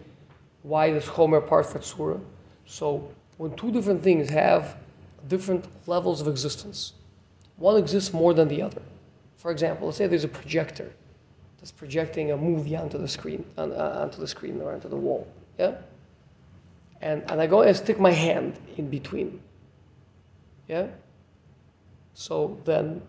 why 0.63 0.91
this 0.91 1.05
Chomer 1.05 1.45
part 1.45 1.65
for 1.65 1.79
Tzura. 1.79 2.19
So, 2.65 3.09
when 3.37 3.55
two 3.55 3.71
different 3.71 4.03
things 4.03 4.29
have 4.29 4.77
different 5.27 5.65
levels 5.87 6.21
of 6.21 6.27
existence, 6.27 6.93
one 7.57 7.77
exists 7.77 8.13
more 8.13 8.33
than 8.33 8.47
the 8.47 8.61
other. 8.61 8.81
For 9.37 9.51
example, 9.51 9.87
let's 9.87 9.97
say 9.97 10.07
there's 10.07 10.23
a 10.23 10.27
projector 10.27 10.91
that's 11.57 11.71
projecting 11.71 12.31
a 12.31 12.37
movie 12.37 12.75
onto 12.75 12.97
the 12.97 13.07
screen, 13.07 13.45
on, 13.57 13.71
uh, 13.71 14.01
onto 14.01 14.19
the 14.19 14.27
screen 14.27 14.61
or 14.61 14.73
onto 14.73 14.89
the 14.89 14.95
wall. 14.95 15.27
Yeah? 15.57 15.75
And, 17.01 17.23
and 17.31 17.41
I 17.41 17.47
go 17.47 17.61
and 17.61 17.75
stick 17.75 17.99
my 17.99 18.11
hand 18.11 18.59
in 18.77 18.89
between. 18.89 19.41
Yeah? 20.67 20.87
So 22.13 22.59
then 22.65 23.01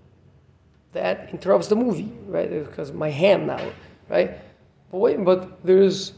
that 0.92 1.30
interrupts 1.30 1.68
the 1.68 1.76
movie, 1.76 2.12
right? 2.26 2.50
Because 2.50 2.92
my 2.92 3.10
hand 3.10 3.46
now, 3.46 3.72
right? 4.08 4.38
But 4.90 4.98
wait, 4.98 5.24
but 5.24 5.64
there 5.64 5.80
is 5.80 6.12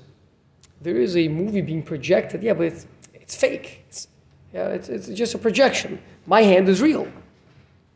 there 0.80 0.96
is 0.96 1.16
a 1.16 1.28
movie 1.28 1.60
being 1.60 1.82
projected. 1.82 2.42
Yeah, 2.42 2.54
but 2.54 2.66
it's 2.66 2.86
it's 3.12 3.34
fake. 3.34 3.84
It's, 3.88 4.08
yeah, 4.52 4.68
it's, 4.68 4.88
it's 4.88 5.08
just 5.08 5.34
a 5.34 5.38
projection. 5.38 6.00
My 6.26 6.42
hand 6.42 6.68
is 6.68 6.82
real. 6.82 7.08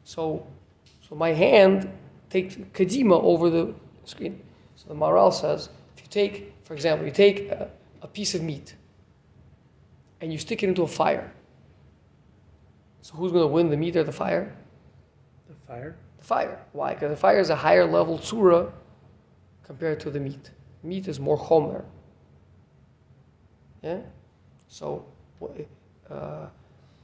So 0.04 0.47
so 1.08 1.14
my 1.14 1.32
hand 1.32 1.90
takes 2.30 2.56
kadima 2.56 3.23
over 3.23 3.50
the 3.50 3.75
screen. 4.04 4.40
So 4.76 4.88
the 4.88 4.94
Maharal 4.94 5.32
says, 5.32 5.70
if 5.97 6.02
you 6.02 6.08
take, 6.08 6.54
for 6.64 6.75
example, 6.75 7.06
you 7.06 7.12
take 7.12 7.50
a, 7.50 7.70
a 8.02 8.06
piece 8.06 8.35
of 8.35 8.42
meat 8.42 8.75
and 10.20 10.32
you 10.32 10.38
stick 10.38 10.62
it 10.62 10.68
into 10.68 10.82
a 10.82 10.87
fire. 10.87 11.32
So 13.02 13.14
who's 13.14 13.32
going 13.32 13.42
to 13.42 13.52
win, 13.52 13.70
the 13.70 13.76
meat 13.76 13.97
or 13.97 14.04
the 14.04 14.12
fire? 14.12 14.54
The 15.49 15.54
fire? 15.66 15.97
The 16.18 16.25
fire. 16.25 16.58
Why? 16.72 16.94
Because 16.94 17.10
the 17.10 17.16
fire 17.16 17.38
is 17.38 17.50
a 17.50 17.56
higher 17.56 17.87
level 17.87 18.18
tzura 18.18 18.70
compared 19.64 20.00
to 20.00 20.10
the 20.10 20.20
meat. 20.20 20.50
Meat 20.82 21.08
is 21.08 21.20
more 21.20 21.38
chomer. 21.38 21.84
Yeah? 23.82 24.00
So 24.68 25.04
uh, 26.10 26.46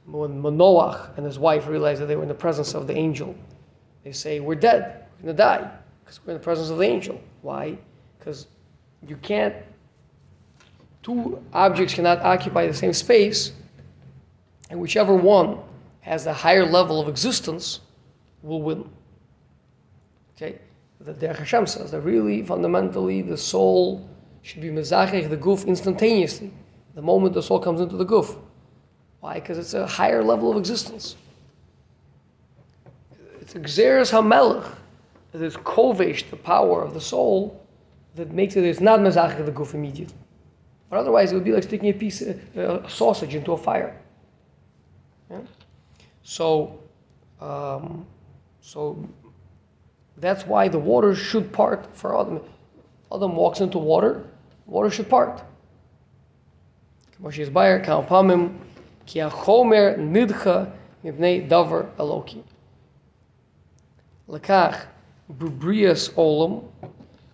when 0.05 0.41
Manoach 0.41 1.17
and 1.17 1.25
his 1.25 1.39
wife 1.39 1.67
realized 1.67 2.01
that 2.01 2.07
they 2.07 2.15
were 2.15 2.23
in 2.23 2.29
the 2.29 2.33
presence 2.33 2.73
of 2.73 2.87
the 2.87 2.95
angel, 2.95 3.35
they 4.03 4.11
say, 4.11 4.39
We're 4.39 4.55
dead. 4.55 5.05
We're 5.17 5.33
going 5.33 5.37
to 5.37 5.43
die 5.43 5.71
because 6.03 6.19
we're 6.25 6.33
in 6.33 6.39
the 6.39 6.43
presence 6.43 6.69
of 6.69 6.77
the 6.77 6.83
angel. 6.83 7.19
Why? 7.41 7.77
Because 8.19 8.47
you 9.07 9.17
can't, 9.17 9.55
two 11.01 11.43
objects 11.53 11.93
cannot 11.93 12.19
occupy 12.19 12.67
the 12.67 12.73
same 12.73 12.93
space, 12.93 13.51
and 14.69 14.79
whichever 14.79 15.15
one 15.15 15.59
has 16.01 16.23
the 16.23 16.33
higher 16.33 16.65
level 16.65 16.99
of 17.01 17.07
existence 17.07 17.79
will 18.43 18.61
win. 18.61 18.89
Okay? 20.35 20.59
The 20.99 21.13
Derech 21.13 21.39
Hashem 21.39 21.67
says 21.67 21.91
that 21.91 22.01
really, 22.01 22.43
fundamentally, 22.43 23.21
the 23.21 23.37
soul 23.37 24.09
should 24.41 24.61
be 24.61 24.69
mezachech 24.69 25.29
the 25.29 25.37
goof 25.37 25.65
instantaneously, 25.65 26.51
the 26.93 27.01
moment 27.01 27.33
the 27.33 27.43
soul 27.43 27.59
comes 27.59 27.81
into 27.81 27.97
the 27.97 28.05
goof. 28.05 28.35
Why? 29.19 29.35
Because 29.35 29.57
it's 29.57 29.73
a 29.73 29.85
higher 29.85 30.23
level 30.23 30.51
of 30.51 30.57
existence. 30.57 31.15
It's 33.41 33.53
Xeris 33.53 34.11
HaMelech, 34.11 34.75
that 35.31 35.41
is 35.41 35.57
kovesh, 35.57 36.29
the 36.29 36.37
power 36.37 36.81
of 36.81 36.93
the 36.93 37.01
soul, 37.01 37.61
that 38.15 38.31
makes 38.31 38.55
it, 38.55 38.63
it's 38.63 38.79
not 38.79 38.99
mezachech 38.99 39.45
the 39.45 39.51
goof 39.51 39.73
immediately. 39.73 40.15
But 40.89 40.99
otherwise, 40.99 41.31
it 41.31 41.35
would 41.35 41.43
be 41.43 41.51
like 41.51 41.63
sticking 41.63 41.89
a 41.89 41.93
piece, 41.93 42.21
of 42.21 42.39
a 42.55 42.89
sausage 42.89 43.35
into 43.35 43.51
a 43.51 43.57
fire. 43.57 43.99
Yeah? 45.29 45.39
So, 46.23 46.79
um, 47.41 48.05
so 48.61 49.07
that's 50.17 50.45
why 50.45 50.67
the 50.67 50.79
water 50.79 51.15
should 51.15 51.51
part 51.51 51.95
for 51.95 52.19
Adam. 52.19 52.39
Adam 53.13 53.35
walks 53.35 53.61
into 53.61 53.77
water, 53.77 54.23
water 54.65 54.89
should 54.89 55.09
part. 55.09 55.43
Moshe 57.21 57.51
Bayer, 57.51 57.79
Kam 57.79 58.05
Pamim, 58.05 58.57
Ki 59.05 59.19
HaChomer 59.19 59.97
Nidcha 59.97 60.71
Mibnei 61.03 61.47
Davar 61.47 61.89
Eloki. 61.95 62.43
Lekach 64.27 64.85
Bubrias 65.31 66.11
Olam 66.13 66.65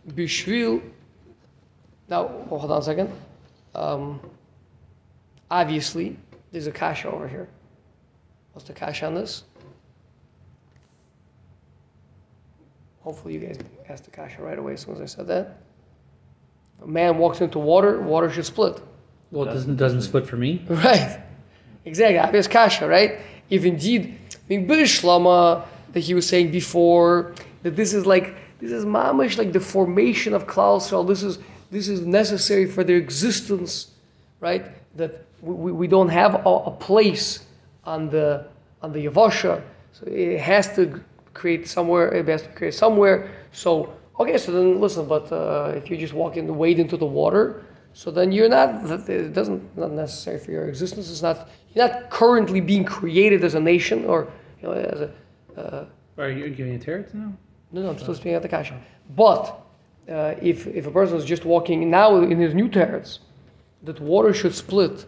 Bishvil. 0.09 0.81
Now, 2.09 2.27
hold 2.49 2.71
on 2.71 2.79
a 2.79 2.83
second. 2.83 3.09
Um, 3.73 4.19
obviously, 5.49 6.17
there's 6.51 6.67
a 6.67 6.71
kasha 6.71 7.09
over 7.09 7.27
here. 7.27 7.47
What's 8.53 8.67
the 8.67 8.73
kasha 8.73 9.07
on 9.07 9.15
this? 9.15 9.43
Hopefully, 13.01 13.33
you 13.33 13.39
guys 13.39 13.57
asked 13.89 14.05
the 14.05 14.11
kasha 14.11 14.41
right 14.41 14.57
away 14.57 14.73
as 14.73 14.81
soon 14.81 14.93
as 14.95 15.01
I 15.01 15.05
said 15.05 15.27
that. 15.27 15.57
If 16.77 16.85
a 16.85 16.87
man 16.87 17.17
walks 17.17 17.41
into 17.41 17.59
water, 17.59 17.99
water 18.01 18.29
should 18.29 18.45
split. 18.45 18.79
Well, 19.31 19.47
it 19.47 19.53
doesn't 19.53 19.75
doesn't 19.75 20.01
split 20.01 20.27
for 20.27 20.37
me. 20.37 20.65
Right. 20.69 21.19
Exactly. 21.83 22.19
Obvious 22.19 22.47
kasha, 22.47 22.87
right? 22.87 23.19
If 23.49 23.65
indeed, 23.65 24.15
I 24.33 24.37
mean, 24.47 24.67
Bishlama, 24.67 25.65
that 25.93 26.01
he 26.01 26.13
was 26.13 26.27
saying 26.27 26.51
before 26.51 27.33
that 27.63 27.75
this 27.75 27.93
is 27.93 28.05
like 28.05 28.35
this 28.59 28.71
is 28.71 28.85
mamish 28.85 29.37
like 29.37 29.51
the 29.51 29.59
formation 29.59 30.33
of 30.33 30.45
Klal 30.45 30.77
Yisrael. 30.77 31.07
This 31.07 31.23
is 31.23 31.39
this 31.71 31.87
is 31.87 32.01
necessary 32.01 32.67
for 32.67 32.83
their 32.83 32.97
existence, 32.97 33.91
right? 34.39 34.65
That 34.95 35.25
we, 35.41 35.53
we, 35.53 35.71
we 35.71 35.87
don't 35.87 36.09
have 36.09 36.45
a, 36.45 36.49
a 36.49 36.71
place 36.71 37.45
on 37.83 38.09
the 38.09 38.45
on 38.81 38.91
the 38.91 39.05
Yavasha, 39.07 39.61
so 39.91 40.05
it 40.05 40.39
has 40.39 40.75
to 40.75 41.03
create 41.33 41.67
somewhere. 41.67 42.13
It 42.13 42.27
has 42.27 42.43
to 42.43 42.49
create 42.49 42.73
somewhere. 42.73 43.31
So 43.51 43.93
okay, 44.19 44.37
so 44.37 44.51
then 44.51 44.79
listen. 44.79 45.07
But 45.07 45.31
uh, 45.31 45.73
if 45.75 45.89
you 45.89 45.97
just 45.97 46.13
walk 46.13 46.37
in, 46.37 46.57
wade 46.57 46.79
into 46.79 46.97
the 46.97 47.05
water, 47.05 47.65
so 47.93 48.11
then 48.11 48.31
you're 48.31 48.49
not. 48.49 49.09
It 49.09 49.33
doesn't 49.33 49.77
not 49.77 49.91
necessary 49.91 50.39
for 50.39 50.51
your 50.51 50.67
existence. 50.67 51.09
It's 51.09 51.21
not. 51.21 51.49
You're 51.73 51.87
not 51.87 52.09
currently 52.09 52.61
being 52.61 52.85
created 52.85 53.43
as 53.43 53.55
a 53.55 53.59
nation 53.59 54.05
or 54.05 54.31
you 54.61 54.67
know 54.67 54.73
as 54.73 55.01
a. 55.01 55.11
Uh, 55.57 55.85
Are 56.17 56.29
you 56.29 56.49
giving 56.49 56.75
a 56.75 56.79
teretz 56.79 57.13
now? 57.13 57.33
no, 57.71 57.81
no, 57.83 57.89
I'm 57.89 57.97
still 57.97 58.15
speaking 58.15 58.33
at 58.33 58.41
the 58.41 58.49
kasha. 58.49 58.79
But 59.15 59.61
uh, 60.09 60.35
if 60.41 60.67
if 60.67 60.87
a 60.87 60.91
person 60.91 61.17
is 61.17 61.25
just 61.25 61.45
walking 61.45 61.89
now 61.89 62.17
in 62.17 62.39
his 62.39 62.53
new 62.53 62.69
teretz, 62.69 63.19
that 63.83 63.99
water 63.99 64.33
should 64.33 64.55
split 64.55 65.05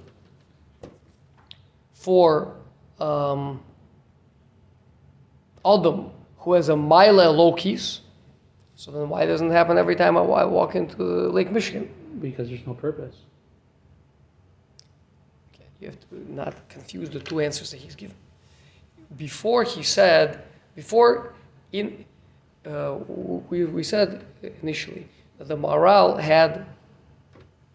for 1.93 2.55
um, 2.99 3.61
Adam 5.65 6.11
who 6.43 6.53
has 6.53 6.69
a 6.69 6.75
mile 6.75 7.15
lokis. 7.15 7.99
So 8.75 8.91
then 8.91 9.07
why 9.09 9.25
doesn't 9.25 9.49
it 9.49 9.53
happen 9.53 9.77
every 9.77 9.95
time 9.95 10.17
I, 10.17 10.21
I 10.21 10.45
walk 10.45 10.75
into 10.75 11.03
Lake 11.03 11.51
Michigan? 11.51 11.89
Because 12.19 12.49
there's 12.49 12.65
no 12.67 12.73
purpose. 12.73 13.15
Okay, 15.53 15.65
you 15.79 15.87
have 15.87 15.99
to 16.09 16.33
not 16.33 16.67
confuse 16.69 17.09
the 17.09 17.19
two 17.19 17.39
answers 17.39 17.71
that 17.71 17.77
he's 17.77 17.95
given. 17.95 18.15
Before 19.15 19.63
he 19.63 19.83
said, 19.83 20.43
before 20.75 21.33
in, 21.71 22.03
uh, 22.65 22.97
we, 23.49 23.65
we 23.65 23.83
said 23.83 24.25
initially 24.61 25.07
that 25.37 25.47
the 25.47 25.55
Maharal 25.57 26.19
had, 26.19 26.65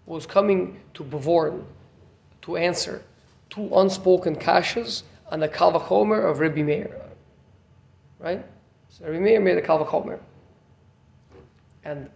was 0.05 0.27
coming 0.27 0.81
to 0.95 1.05
Bavorn 1.05 1.65
to 2.43 2.57
answer 2.57 3.03
two 3.51 3.71
unspoken 3.75 4.37
kashas 4.37 5.05
on 5.31 5.41
the 5.41 5.49
Kalvachomer 5.49 6.31
of 6.31 6.41
Rabbi 6.41 6.63
Meir. 6.63 7.08
Right? 8.19 8.45
So 8.89 9.05
Rabbi 9.05 9.19
Meir 9.19 9.41
made 9.41 9.59
a 9.59 9.63
Kalvachomer. 9.63 10.19
And 11.85 12.11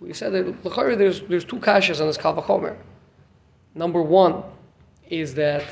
we 0.00 0.12
said 0.12 0.32
that 0.32 0.98
there's, 0.98 1.22
there's 1.22 1.44
two 1.44 1.58
kashas 1.58 2.00
on 2.00 2.06
this 2.06 2.18
Kalvachomer. 2.18 2.76
Number 3.74 4.02
one 4.02 4.42
is 5.08 5.34
that 5.34 5.64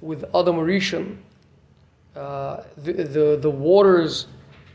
with 0.00 0.24
Adam 0.34 0.56
Rishon, 0.56 1.16
uh, 2.16 2.62
the, 2.76 2.92
the 2.92 3.38
the 3.40 3.50
waters 3.50 4.26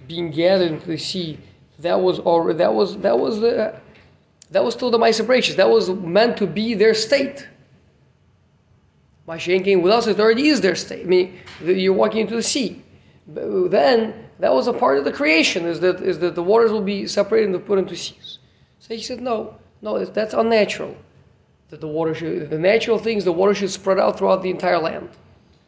being 0.08 0.32
gathered 0.32 0.72
into 0.72 0.88
the 0.88 0.98
sea, 0.98 1.38
that 1.80 2.00
was 2.00 2.20
already 2.20 2.58
that 2.60 2.74
was 2.74 2.98
that 3.00 3.20
was 3.20 3.40
the 3.40 3.76
that 4.52 4.64
was 4.64 4.74
still 4.74 4.90
the 4.90 4.98
Maisa 4.98 5.56
That 5.56 5.70
was 5.70 5.90
meant 5.90 6.38
to 6.38 6.48
be 6.48 6.74
their 6.74 6.94
state. 6.94 7.48
Mashenkin 9.28 9.82
with 9.82 9.92
us, 9.92 10.08
it 10.08 10.20
already 10.20 10.48
is 10.48 10.62
their 10.62 10.76
state. 10.76 11.06
I 11.06 11.10
mean, 11.10 11.40
you're 11.64 11.94
walking 11.94 12.22
into 12.22 12.36
the 12.36 12.44
sea. 12.44 12.84
But 13.28 13.72
then 13.72 14.14
that 14.40 14.54
was 14.54 14.68
a 14.68 14.74
part 14.74 14.98
of 15.00 15.06
the 15.06 15.12
creation, 15.12 15.66
is 15.66 15.80
that 15.80 16.00
is 16.02 16.20
that 16.20 16.36
the 16.36 16.44
waters 16.44 16.72
will 16.72 16.82
be 16.82 17.08
separated 17.08 17.50
and 17.54 17.66
put 17.66 17.80
into 17.80 17.96
seas. 17.96 18.38
So 18.80 18.94
he 18.94 19.02
said, 19.02 19.22
no, 19.22 19.56
no, 19.82 20.04
that's 20.06 20.34
unnatural. 20.36 20.96
That 21.70 21.82
the 21.82 21.88
water 21.88 22.14
should, 22.14 22.52
the 22.52 22.60
natural 22.60 23.00
things, 23.00 23.24
the 23.26 23.32
water 23.32 23.56
should 23.56 23.72
spread 23.72 24.00
out 24.00 24.20
throughout 24.20 24.44
the 24.44 24.52
entire 24.52 24.78
land. 24.78 25.10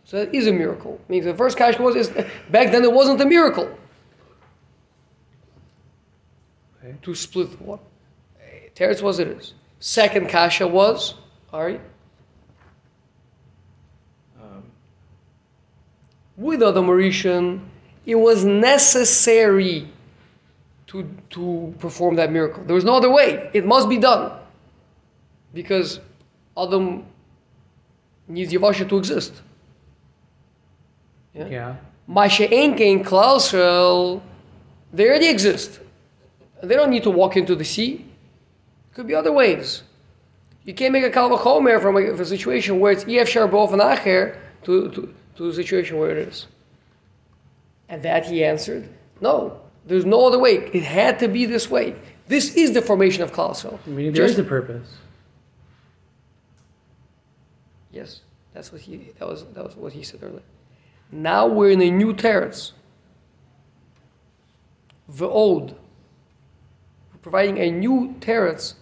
So 0.05 0.17
that 0.23 0.33
is 0.33 0.45
a 0.45 0.53
miracle. 0.53 1.01
Means 1.09 1.25
the 1.25 1.33
first 1.33 1.57
kashka 1.57 1.79
was 1.79 1.95
is, 1.95 2.09
back 2.49 2.71
then 2.71 2.83
it 2.83 2.93
wasn't 2.93 3.19
a 3.21 3.25
miracle 3.25 3.67
Okay. 6.79 6.95
to 7.01 7.15
split 7.15 7.57
the 7.57 7.63
water. 7.63 7.81
Teretz 8.75 9.01
was 9.01 9.17
it 9.17 9.27
is. 9.29 9.55
Second 9.79 10.29
kasha 10.29 10.67
was, 10.67 11.15
all 11.51 11.63
right, 11.63 11.81
Um, 14.39 14.63
with 16.37 16.61
Adam 16.61 16.85
Rishon, 16.85 17.61
it 18.05 18.15
was 18.15 18.45
necessary 18.45 19.89
to, 20.87 21.09
to 21.31 21.75
perform 21.79 22.15
that 22.15 22.31
miracle. 22.31 22.63
There 22.63 22.75
was 22.75 22.85
no 22.85 22.95
other 22.95 23.09
way. 23.09 23.49
It 23.53 23.65
must 23.65 23.89
be 23.89 23.97
done. 23.97 24.31
Because 25.53 25.99
Adam 26.55 27.03
needs 28.27 28.53
Yavasha 28.53 28.87
to 28.87 28.97
exist. 28.97 29.41
Yeah. 31.33 31.47
Yeah. 31.47 31.75
Masha 32.07 32.47
Enkein 32.47 33.03
Klal 33.03 33.37
Yisrael, 33.37 34.21
they 34.93 35.07
already 35.09 35.27
exist. 35.27 35.81
They 36.63 36.75
don't 36.75 36.89
need 36.89 37.03
to 37.03 37.11
walk 37.11 37.35
into 37.35 37.55
the 37.55 37.65
sea. 37.65 38.05
Could 38.93 39.07
be 39.07 39.13
other 39.13 39.31
ways. 39.31 39.83
You 40.63 40.73
can't 40.73 40.93
make 40.93 41.03
a 41.03 41.09
kalvachomer 41.09 41.81
from 41.81 41.97
a, 41.97 42.07
from 42.11 42.21
a 42.21 42.25
situation 42.25 42.79
where 42.79 42.91
it's 42.91 43.03
ef 43.03 43.29
sharbov 43.29 43.73
and 43.73 43.81
acher 43.81 44.37
to, 44.63 44.89
to, 44.91 45.13
to 45.37 45.43
the 45.43 45.53
situation 45.53 45.97
where 45.97 46.11
it 46.11 46.27
is. 46.27 46.47
And 47.89 48.03
that 48.03 48.25
he 48.25 48.43
answered, 48.43 48.89
no, 49.21 49.59
there's 49.85 50.05
no 50.05 50.27
other 50.27 50.39
way. 50.39 50.55
It 50.73 50.83
had 50.83 51.19
to 51.19 51.27
be 51.27 51.45
this 51.45 51.69
way. 51.69 51.95
This 52.27 52.55
is 52.55 52.73
the 52.73 52.81
formation 52.81 53.23
of 53.23 53.31
Klal 53.31 53.51
Yisrael. 53.51 53.79
Meaning 53.87 54.13
there 54.13 54.25
Just- 54.27 54.33
is 54.33 54.39
a 54.39 54.43
purpose. 54.43 54.97
Yes, 57.91 58.21
that's 58.53 58.71
what 58.71 58.81
he 58.81 59.11
that 59.17 59.27
was 59.27 59.45
that 59.55 59.63
was 59.63 59.75
what 59.75 59.93
he 59.93 60.03
said 60.03 60.19
earlier. 60.21 60.43
Now 61.11 61.47
we're 61.47 61.71
in 61.71 61.81
a 61.81 61.89
new 61.89 62.13
teretz. 62.13 62.73
Ve'od. 65.11 65.71
We're 65.71 67.19
providing 67.21 67.57
a 67.57 67.71
new 67.71 68.13
teretz 68.19 68.73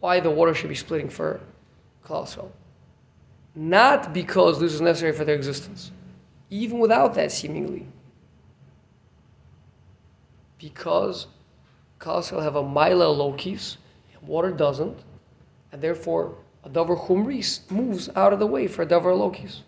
why 0.00 0.20
the 0.20 0.30
water 0.30 0.54
should 0.54 0.68
be 0.70 0.74
splitting 0.76 1.10
for 1.10 1.40
Yisrael. 2.06 2.50
Not 3.54 4.12
because 4.12 4.60
this 4.60 4.72
is 4.72 4.80
necessary 4.80 5.12
for 5.12 5.24
their 5.24 5.36
existence. 5.36 5.92
Even 6.50 6.78
without 6.78 7.14
that, 7.14 7.30
seemingly. 7.30 7.86
Because 10.58 11.26
Klal 12.00 12.42
have 12.42 12.56
a 12.56 12.62
Maila 12.62 13.14
Lokis, 13.14 13.76
and 14.14 14.28
water 14.28 14.50
doesn't, 14.50 14.98
and 15.72 15.80
therefore 15.80 16.34
a 16.64 16.68
Davar 16.68 17.06
Chumris 17.06 17.70
moves 17.70 18.08
out 18.16 18.32
of 18.32 18.38
the 18.38 18.46
way 18.46 18.66
for 18.66 18.82
a 18.82 18.86
Davar 18.86 19.14
Lokis. 19.14 19.60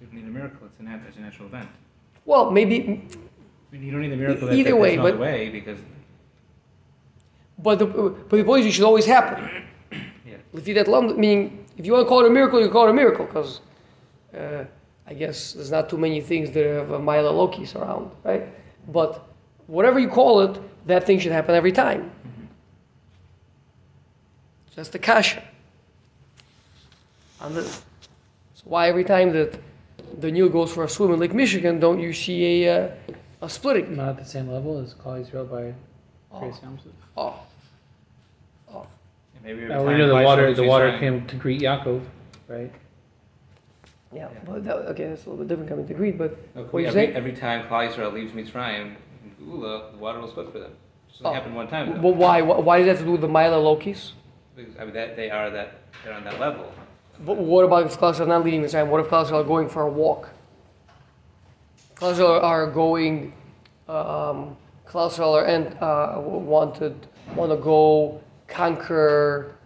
you 0.00 0.06
don't 0.06 0.14
need 0.14 0.24
a 0.24 0.30
miracle. 0.30 0.66
It's 0.66 0.80
a, 0.80 0.82
nat- 0.82 1.00
it's 1.08 1.16
a 1.16 1.20
natural 1.20 1.48
event. 1.48 1.68
Well, 2.24 2.50
maybe, 2.50 2.74
I 2.80 3.74
mean, 3.74 3.82
you 3.82 3.92
don't 3.92 4.02
need 4.02 4.12
a 4.12 4.16
miracle. 4.16 4.52
Either 4.52 4.76
way, 4.76 4.96
but- 4.96 5.18
way 5.18 5.48
because 5.48 5.78
but 7.58 7.78
the, 7.78 7.86
but 7.86 8.36
the 8.36 8.44
point 8.44 8.60
is, 8.60 8.66
it 8.66 8.72
should 8.72 8.84
always 8.84 9.06
happen. 9.06 9.64
yeah. 10.26 10.36
Meaning, 11.16 11.61
if 11.76 11.86
you 11.86 11.92
want 11.92 12.04
to 12.04 12.08
call 12.08 12.24
it 12.24 12.28
a 12.28 12.30
miracle, 12.30 12.60
you 12.60 12.68
call 12.68 12.86
it 12.86 12.90
a 12.90 12.94
miracle, 12.94 13.26
because 13.26 13.60
uh, 14.36 14.64
I 15.06 15.14
guess 15.14 15.52
there's 15.52 15.70
not 15.70 15.88
too 15.88 15.98
many 15.98 16.20
things 16.20 16.50
that 16.52 16.64
have 16.64 16.90
a 16.90 16.98
Mila 16.98 17.32
Lokis 17.32 17.74
around, 17.74 18.10
right? 18.24 18.44
But 18.88 19.26
whatever 19.66 19.98
you 19.98 20.08
call 20.08 20.40
it, 20.40 20.60
that 20.86 21.04
thing 21.04 21.18
should 21.18 21.32
happen 21.32 21.54
every 21.54 21.72
time. 21.72 22.10
So 24.70 24.76
that's 24.76 24.88
the 24.88 24.98
kasha. 24.98 25.42
And 27.40 27.54
the, 27.54 27.62
so 27.62 27.82
why 28.64 28.88
every 28.88 29.04
time 29.04 29.32
that 29.32 29.58
the 30.20 30.30
Nile 30.30 30.48
goes 30.48 30.72
for 30.72 30.84
a 30.84 30.88
swim 30.88 31.12
in 31.12 31.20
Lake 31.20 31.34
Michigan, 31.34 31.80
don't 31.80 32.00
you 32.00 32.12
see 32.12 32.64
a, 32.66 32.84
uh, 32.84 32.90
a 33.42 33.48
splitting? 33.48 33.96
Not 33.96 34.10
at 34.10 34.18
the 34.18 34.24
same 34.24 34.48
level 34.48 34.78
as 34.78 34.94
Klal 34.94 35.24
Yisrael 35.24 35.50
by 35.50 35.74
Oh. 36.34 36.40
Krias 36.40 36.60
Yamsuf. 36.60 36.92
Oh, 37.16 37.34
Maybe 39.42 39.62
every 39.62 39.68
Now 39.74 39.80
we 39.82 39.90
time 39.90 39.98
know 39.98 40.06
the 40.08 40.14
Klal 40.14 40.24
water. 40.24 40.54
The 40.54 40.62
water 40.64 40.90
Zion- 40.90 41.00
came 41.00 41.26
to 41.26 41.36
greet 41.36 41.60
Yaakov, 41.60 42.00
right? 42.48 42.70
yeah, 44.12 44.28
Yeah. 44.32 44.38
but 44.46 44.64
that, 44.64 44.76
okay, 44.90 45.08
that's 45.08 45.26
a 45.26 45.30
little 45.30 45.44
bit 45.44 45.48
different 45.48 45.68
coming 45.68 45.86
to 45.88 45.94
Greek, 45.94 46.16
but 46.18 46.36
Look, 46.54 46.72
What 46.72 46.80
you 46.82 46.86
every, 46.88 47.06
say? 47.08 47.12
every 47.12 47.32
time 47.32 47.66
Klal 47.66 47.88
Yisrael 47.90 48.12
leaves 48.12 48.32
Mitzrayim, 48.32 48.94
in 49.24 49.30
Geula, 49.46 49.92
the 49.92 49.98
water 49.98 50.20
will 50.20 50.28
split 50.28 50.52
for 50.52 50.58
them. 50.60 50.70
It 51.08 51.12
doesn't 51.12 51.26
Oh. 51.26 51.32
happen 51.32 51.54
one 51.54 51.68
time. 51.68 51.90
Though. 51.94 52.00
But 52.00 52.14
why? 52.16 52.40
Why 52.42 52.58
why 52.60 52.78
does 52.78 52.86
that 52.86 52.90
have 52.92 52.98
to 53.00 53.04
do 53.06 53.12
with 53.12 53.20
the 53.20 53.28
Mila 53.28 53.56
Lokis? 53.56 54.12
Because, 54.54 54.74
I 54.78 54.84
mean, 54.84 54.94
that, 54.94 55.16
they 55.16 55.30
are 55.30 55.50
that 55.50 55.72
they're 56.04 56.12
on 56.14 56.24
that 56.24 56.38
level. 56.38 56.66
But 57.24 57.36
what 57.36 57.64
about 57.64 57.86
if 57.86 57.98
Klal 57.98 58.12
Yisrael 58.12 58.20
are 58.22 58.26
not 58.26 58.44
leading 58.44 58.62
the 58.62 58.68
time? 58.68 58.90
What 58.90 59.00
if 59.00 59.08
Klal 59.08 59.24
Yisrael 59.24 59.40
are 59.40 59.44
going 59.44 59.68
for 59.68 59.82
a 59.82 59.90
walk? 59.90 60.30
Klal 61.96 62.14
Yisrael 62.14 62.42
are 62.42 62.66
going, 62.66 63.32
um, 63.88 64.56
Klal 64.86 65.08
Yisrael 65.10 65.34
are 65.34 65.44
and 65.44 65.76
uh, 65.80 66.20
wanted 66.20 66.94
want 67.34 67.50
to 67.50 67.56
go 67.56 68.20
conquer, 68.52 69.56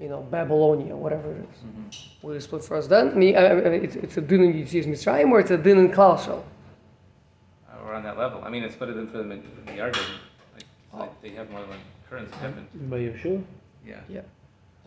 you 0.00 0.08
know, 0.08 0.22
Babylonia, 0.30 0.94
whatever 0.96 1.30
it 1.32 1.48
is. 1.90 2.08
Will 2.22 2.32
it 2.34 2.40
split 2.42 2.64
for 2.64 2.76
us 2.76 2.86
then? 2.86 3.10
I 3.10 3.14
mean, 3.14 3.36
I- 3.36 3.46
I- 3.46 3.52
I- 3.52 3.82
it's, 3.86 3.96
it's 3.96 4.16
a 4.16 4.20
din 4.20 4.42
in 4.42 4.52
Yetzias 4.54 4.86
Mitzrayim 4.86 5.30
or 5.30 5.40
it's 5.40 5.50
a 5.50 5.56
din 5.56 5.78
in 5.78 5.88
Klal 5.90 6.18
Yisrael? 6.18 6.42
Uh, 7.70 7.76
we're 7.84 7.94
on 7.94 8.02
that 8.02 8.18
level. 8.18 8.42
I 8.44 8.50
mean, 8.50 8.62
it's 8.64 8.74
split 8.74 8.90
it 8.90 9.10
for 9.10 9.18
them 9.18 9.30
in, 9.32 9.38
in 9.38 9.64
the 9.66 9.72
Yarden. 9.72 10.06
Like, 10.54 10.64
Oh. 10.92 11.08
they, 11.22 11.30
they 11.30 11.34
have 11.36 11.50
more 11.50 11.60
than 11.62 11.78
occurrence 12.06 12.30
that 12.30 12.38
happen. 12.38 12.66
By 12.90 12.98
Yeshua. 12.98 13.42
Yeah. 13.86 14.00
Yeah. 14.08 14.22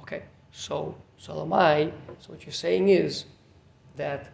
Okay. 0.02 0.24
So, 0.52 0.96
Salamai, 1.22 1.92
so 2.20 2.32
what 2.34 2.46
you're 2.46 2.52
saying 2.54 2.90
is 2.90 3.26
that 3.96 4.28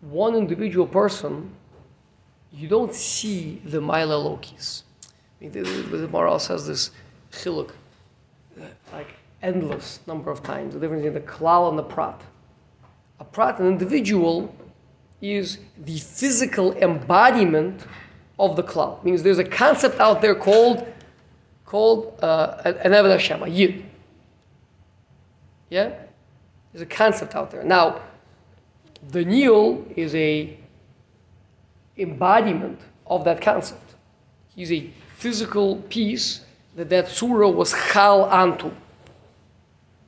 one 0.00 0.34
individual 0.34 0.86
person, 0.86 1.50
you 2.52 2.68
don't 2.68 2.94
see 2.94 3.60
the 3.64 3.80
Mila 3.80 4.16
Lokis. 4.16 4.82
I 5.40 5.44
mean, 5.44 5.52
the, 5.52 5.62
the, 5.62 5.96
the 5.98 6.08
Maharal 6.08 6.40
says 6.40 6.66
this 6.66 6.90
chiluk, 7.32 7.70
like 8.92 9.08
endless 9.42 10.00
number 10.06 10.30
of 10.30 10.42
times, 10.42 10.74
the 10.74 10.80
difference 10.80 11.04
between 11.04 11.22
the 11.22 11.28
klal 11.28 11.68
and 11.68 11.78
the 11.78 11.82
prat. 11.82 12.20
A 13.20 13.24
prat, 13.24 13.58
an 13.58 13.66
individual, 13.66 14.54
is 15.20 15.58
the 15.76 15.98
physical 15.98 16.72
embodiment 16.76 17.84
of 18.38 18.56
the 18.56 18.62
klal. 18.62 19.02
Means 19.04 19.22
there's 19.22 19.38
a 19.38 19.44
concept 19.44 20.00
out 20.00 20.22
there 20.22 20.34
called 20.34 20.86
called 21.64 22.18
uh, 22.22 22.62
an 22.64 22.92
Eved 22.92 23.10
Hashem, 23.10 23.42
a 23.42 23.48
yid. 23.48 23.84
Yeah, 25.68 25.92
there's 26.72 26.82
a 26.82 26.86
concept 26.86 27.34
out 27.34 27.50
there. 27.50 27.62
Now, 27.62 28.00
the 29.10 29.24
Neil 29.24 29.84
is 29.94 30.14
a 30.14 30.56
embodiment 31.98 32.80
of 33.06 33.24
that 33.24 33.42
concept. 33.42 33.94
He's 34.54 34.72
a 34.72 34.90
physical 35.16 35.76
piece 35.88 36.40
that 36.78 36.90
that 36.90 37.08
surah 37.08 37.48
was 37.48 37.72
chal 37.92 38.28
antu. 38.28 38.72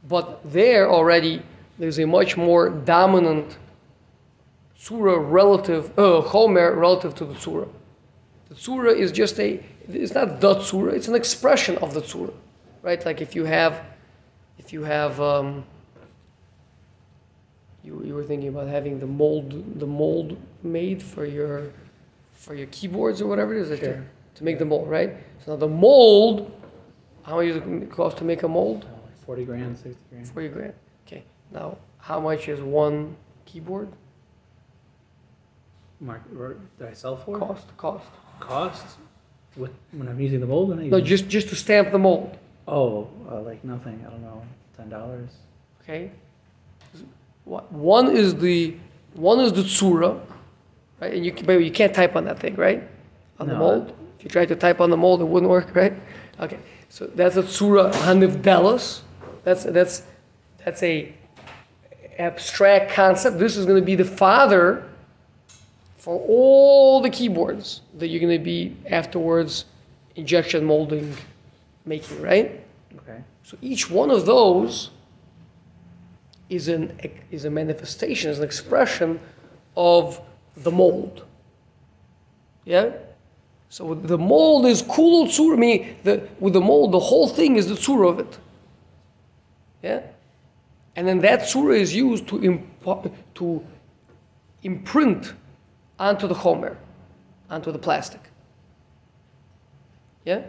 But 0.09 0.41
there 0.53 0.89
already, 0.89 1.43
there's 1.81 1.99
a 1.99 2.07
much 2.07 2.37
more 2.37 2.71
dominant 2.71 3.59
surah 4.77 5.19
relative, 5.19 5.91
uh, 5.99 6.23
chomer 6.23 6.77
relative 6.77 7.17
to 7.17 7.25
the 7.25 7.35
surah. 7.35 7.67
The 8.51 8.55
surah 8.55 8.93
is 8.93 9.11
just 9.11 9.41
a, 9.41 9.61
it's 9.89 10.15
not 10.15 10.41
the 10.41 10.63
surah, 10.63 10.93
it's 10.93 11.09
an 11.09 11.17
expression 11.17 11.77
of 11.79 11.93
the 11.93 12.05
surah, 12.05 12.33
right? 12.83 13.05
Like 13.05 13.21
if 13.21 13.35
you 13.35 13.45
have, 13.47 13.83
if 14.57 14.73
you 14.73 14.85
have, 14.85 15.21
um, 15.21 15.65
you, 17.83 18.01
you 18.05 18.15
were 18.15 18.25
thinking 18.25 18.49
about 18.49 18.69
having 18.69 19.01
the 19.01 19.07
mold, 19.07 19.81
the 19.81 19.87
mold 19.87 20.39
made 20.63 21.03
for 21.03 21.25
your, 21.25 21.73
for 22.33 22.55
your 22.55 22.69
keyboards 22.69 23.21
or 23.21 23.27
whatever 23.27 23.55
it 23.57 23.69
is, 23.69 23.77
Sure. 23.81 24.07
to 24.37 24.45
make 24.45 24.61
the 24.61 24.65
mold, 24.65 24.89
right? 24.89 25.17
So 25.45 25.53
now 25.53 25.57
the 25.57 25.69
mold, 25.69 26.53
how 27.31 27.37
much 27.37 27.47
does 27.49 27.57
it 27.83 27.91
cost 27.93 28.17
to 28.19 28.25
make 28.25 28.43
a 28.43 28.49
mold? 28.49 28.87
Forty 29.25 29.45
grand, 29.45 29.79
sixty 29.79 30.01
grand. 30.11 30.29
Forty 30.29 30.49
grand. 30.49 30.75
Okay. 31.07 31.23
Now, 31.53 31.79
how 31.99 32.19
much 32.21 32.49
is 32.49 32.61
one 32.61 33.17
keyboard 33.47 33.89
Mark, 36.01 36.23
or 36.37 36.57
did 36.79 36.89
I 36.89 36.93
sell 36.95 37.17
for? 37.17 37.39
cost? 37.39 37.67
Cost? 37.77 38.07
Cost? 38.41 38.87
With, 39.57 39.71
when 39.93 40.09
I'm 40.09 40.19
using 40.19 40.41
the 40.41 40.47
mold 40.47 40.73
and 40.73 40.81
I 40.81 40.85
No, 40.87 40.97
use- 40.97 41.09
just 41.09 41.29
just 41.29 41.49
to 41.51 41.57
stamp 41.57 41.93
the 41.93 41.99
mold. 41.99 42.37
Oh, 42.67 43.09
uh, 43.31 43.41
like 43.43 43.63
nothing, 43.65 44.03
I 44.07 44.11
don't 44.11 44.23
know, 44.23 44.43
ten 44.77 44.89
dollars? 44.89 45.31
Okay. 45.83 46.11
What- 47.45 47.71
One 47.73 48.17
is 48.17 48.35
the 48.37 48.77
one 49.15 49.39
is 49.41 49.53
the 49.53 49.63
tsura, 49.63 50.21
right? 51.01 51.13
And 51.15 51.25
you 51.25 51.33
can- 51.33 51.47
but 51.47 51.53
you 51.69 51.71
can't 51.71 51.95
type 51.95 52.17
on 52.17 52.25
that 52.25 52.39
thing, 52.39 52.55
right? 52.57 52.83
On 53.39 53.47
the 53.47 53.53
No. 53.55 53.59
mold. 53.59 53.93
If 54.19 54.25
you 54.25 54.31
tried 54.31 54.49
to 54.49 54.57
type 54.57 54.81
on 54.81 54.91
the 54.91 54.97
mold, 54.97 55.21
it 55.21 55.29
wouldn't 55.33 55.51
work, 55.51 55.75
right? 55.83 55.95
Okay. 56.41 56.59
So 56.91 57.07
that's 57.07 57.37
a 57.37 57.43
tsura 57.43 57.93
hanivdelos. 57.93 59.01
That's 59.45 59.65
that's 59.65 60.03
that's 60.65 60.83
a 60.83 61.15
abstract 62.19 62.93
concept. 62.93 63.39
This 63.39 63.57
is 63.57 63.65
going 63.65 63.81
to 63.81 63.87
be 63.87 63.95
the 63.95 64.05
father 64.05 64.87
for 65.97 66.19
all 66.27 67.01
the 67.01 67.09
keyboards 67.09 67.81
that 67.97 68.09
you're 68.09 68.21
going 68.21 68.39
to 68.39 68.45
be 68.45 68.77
afterwards 68.91 69.67
injection 70.17 70.65
molding 70.65 71.17
making, 71.87 72.21
right? 72.21 72.61
Okay. 72.97 73.23
So 73.45 73.57
each 73.63 73.89
one 73.89 74.11
of 74.11 74.27
those 74.27 74.91
is 76.49 76.67
an 76.67 76.99
is 77.31 77.45
a 77.45 77.51
manifestation, 77.51 78.33
is 78.33 78.39
an 78.39 78.45
expression 78.45 79.21
of 79.77 80.21
the 80.57 80.73
mold. 80.73 81.25
Yeah. 82.65 82.91
So 83.71 83.95
the 83.95 84.19
mold 84.19 84.67
is 84.67 84.83
kulu 84.83 85.29
tzura. 85.29 85.57
Meaning 85.57 85.97
the 86.03 86.29
with 86.41 86.55
the 86.55 86.61
mold, 86.61 86.91
the 86.93 86.99
whole 86.99 87.29
thing 87.29 87.57
is 87.57 87.69
the 87.69 87.77
tzura 87.77 88.11
of 88.11 88.19
it. 88.19 88.39
Yeah. 89.81 90.03
And 90.97 91.07
then 91.07 91.21
that 91.21 91.43
tzura 91.43 91.79
is 91.79 91.95
used 91.95 92.27
to 92.29 92.43
imp- 92.43 93.35
to 93.35 93.65
imprint 94.65 95.35
onto 96.01 96.27
the 96.27 96.35
chomer, 96.35 96.77
onto 97.49 97.71
the 97.71 97.79
plastic. 97.79 98.21
Yeah. 100.25 100.43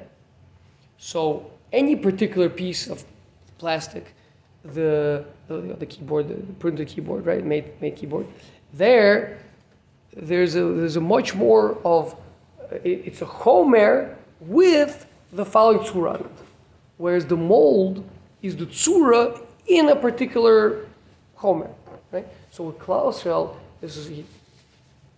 So 0.97 1.51
any 1.71 1.95
particular 1.95 2.49
piece 2.49 2.87
of 2.87 3.05
plastic, 3.59 4.15
the 4.63 5.25
the, 5.47 5.75
the 5.77 5.85
keyboard, 5.85 6.27
the 6.27 6.53
printed 6.53 6.87
keyboard, 6.87 7.27
right, 7.27 7.45
made 7.45 7.79
made 7.81 7.95
keyboard, 7.95 8.25
there, 8.73 9.37
there's 10.15 10.55
a 10.55 10.63
there's 10.63 10.95
a 10.95 11.01
much 11.01 11.35
more 11.35 11.77
of 11.85 12.15
it- 12.83 13.01
it's 13.05 13.21
a 13.21 13.25
chomer 13.25 14.15
with 14.39 15.05
the 15.31 15.45
following 15.45 15.79
tzura 15.79 16.15
on 16.15 16.19
it, 16.21 16.37
whereas 16.97 17.25
the 17.25 17.37
mold 17.37 18.03
is 18.41 18.55
the 18.57 18.65
tzura 18.65 19.39
in 19.67 19.89
a 19.89 19.95
particular 19.95 20.85
chomer, 21.37 21.69
right? 22.11 22.27
So 22.51 22.65
with 22.65 22.79
Klaus 22.79 23.23
this 23.81 23.97
is 23.97 24.23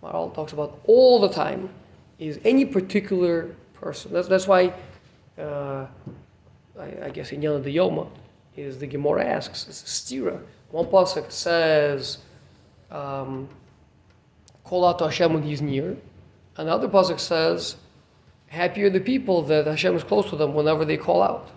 Maharal 0.02 0.34
talks 0.34 0.52
about 0.52 0.78
all 0.86 1.20
the 1.20 1.28
time, 1.28 1.70
is 2.18 2.38
any 2.44 2.64
particular 2.64 3.54
person. 3.74 4.12
That's 4.12 4.28
that's 4.28 4.46
why. 4.46 4.72
Uh, 5.38 5.86
I, 6.78 7.06
I 7.06 7.10
guess 7.10 7.32
in 7.32 7.40
Yana 7.40 7.62
the 7.62 7.76
Yoma, 7.76 8.08
is 8.56 8.78
the 8.78 8.86
Gemara 8.86 9.24
asks, 9.24 9.66
it's 9.68 9.82
a 9.82 9.86
stira. 9.86 10.40
One 10.70 10.86
pasuk 10.86 11.30
says, 11.30 12.18
um, 12.90 13.48
call 14.64 14.84
out 14.84 14.98
to 14.98 15.04
Hashem 15.04 15.32
when 15.32 15.42
he's 15.42 15.62
near. 15.62 15.96
Another 16.56 16.88
pasuk 16.88 17.18
says, 17.18 17.76
happy 18.46 18.82
are 18.84 18.90
the 18.90 19.00
people 19.00 19.42
that 19.42 19.66
Hashem 19.66 19.96
is 19.96 20.04
close 20.04 20.28
to 20.30 20.36
them 20.36 20.54
whenever 20.54 20.84
they 20.84 20.96
call 20.96 21.22
out. 21.22 21.50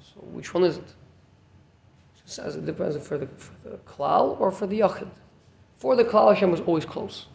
So 0.00 0.20
which 0.20 0.54
one 0.54 0.64
is 0.64 0.78
it? 0.78 0.84
It 0.84 2.30
says 2.30 2.56
it 2.56 2.66
depends 2.66 2.96
for 3.06 3.18
the, 3.18 3.26
for 3.26 3.52
the 3.68 3.76
klal 3.78 4.40
or 4.40 4.50
for 4.50 4.66
the 4.66 4.80
yachid. 4.80 5.08
For 5.74 5.96
the 5.96 6.04
klal, 6.04 6.32
Hashem 6.32 6.54
is 6.54 6.60
always 6.60 6.84
close. 6.84 7.26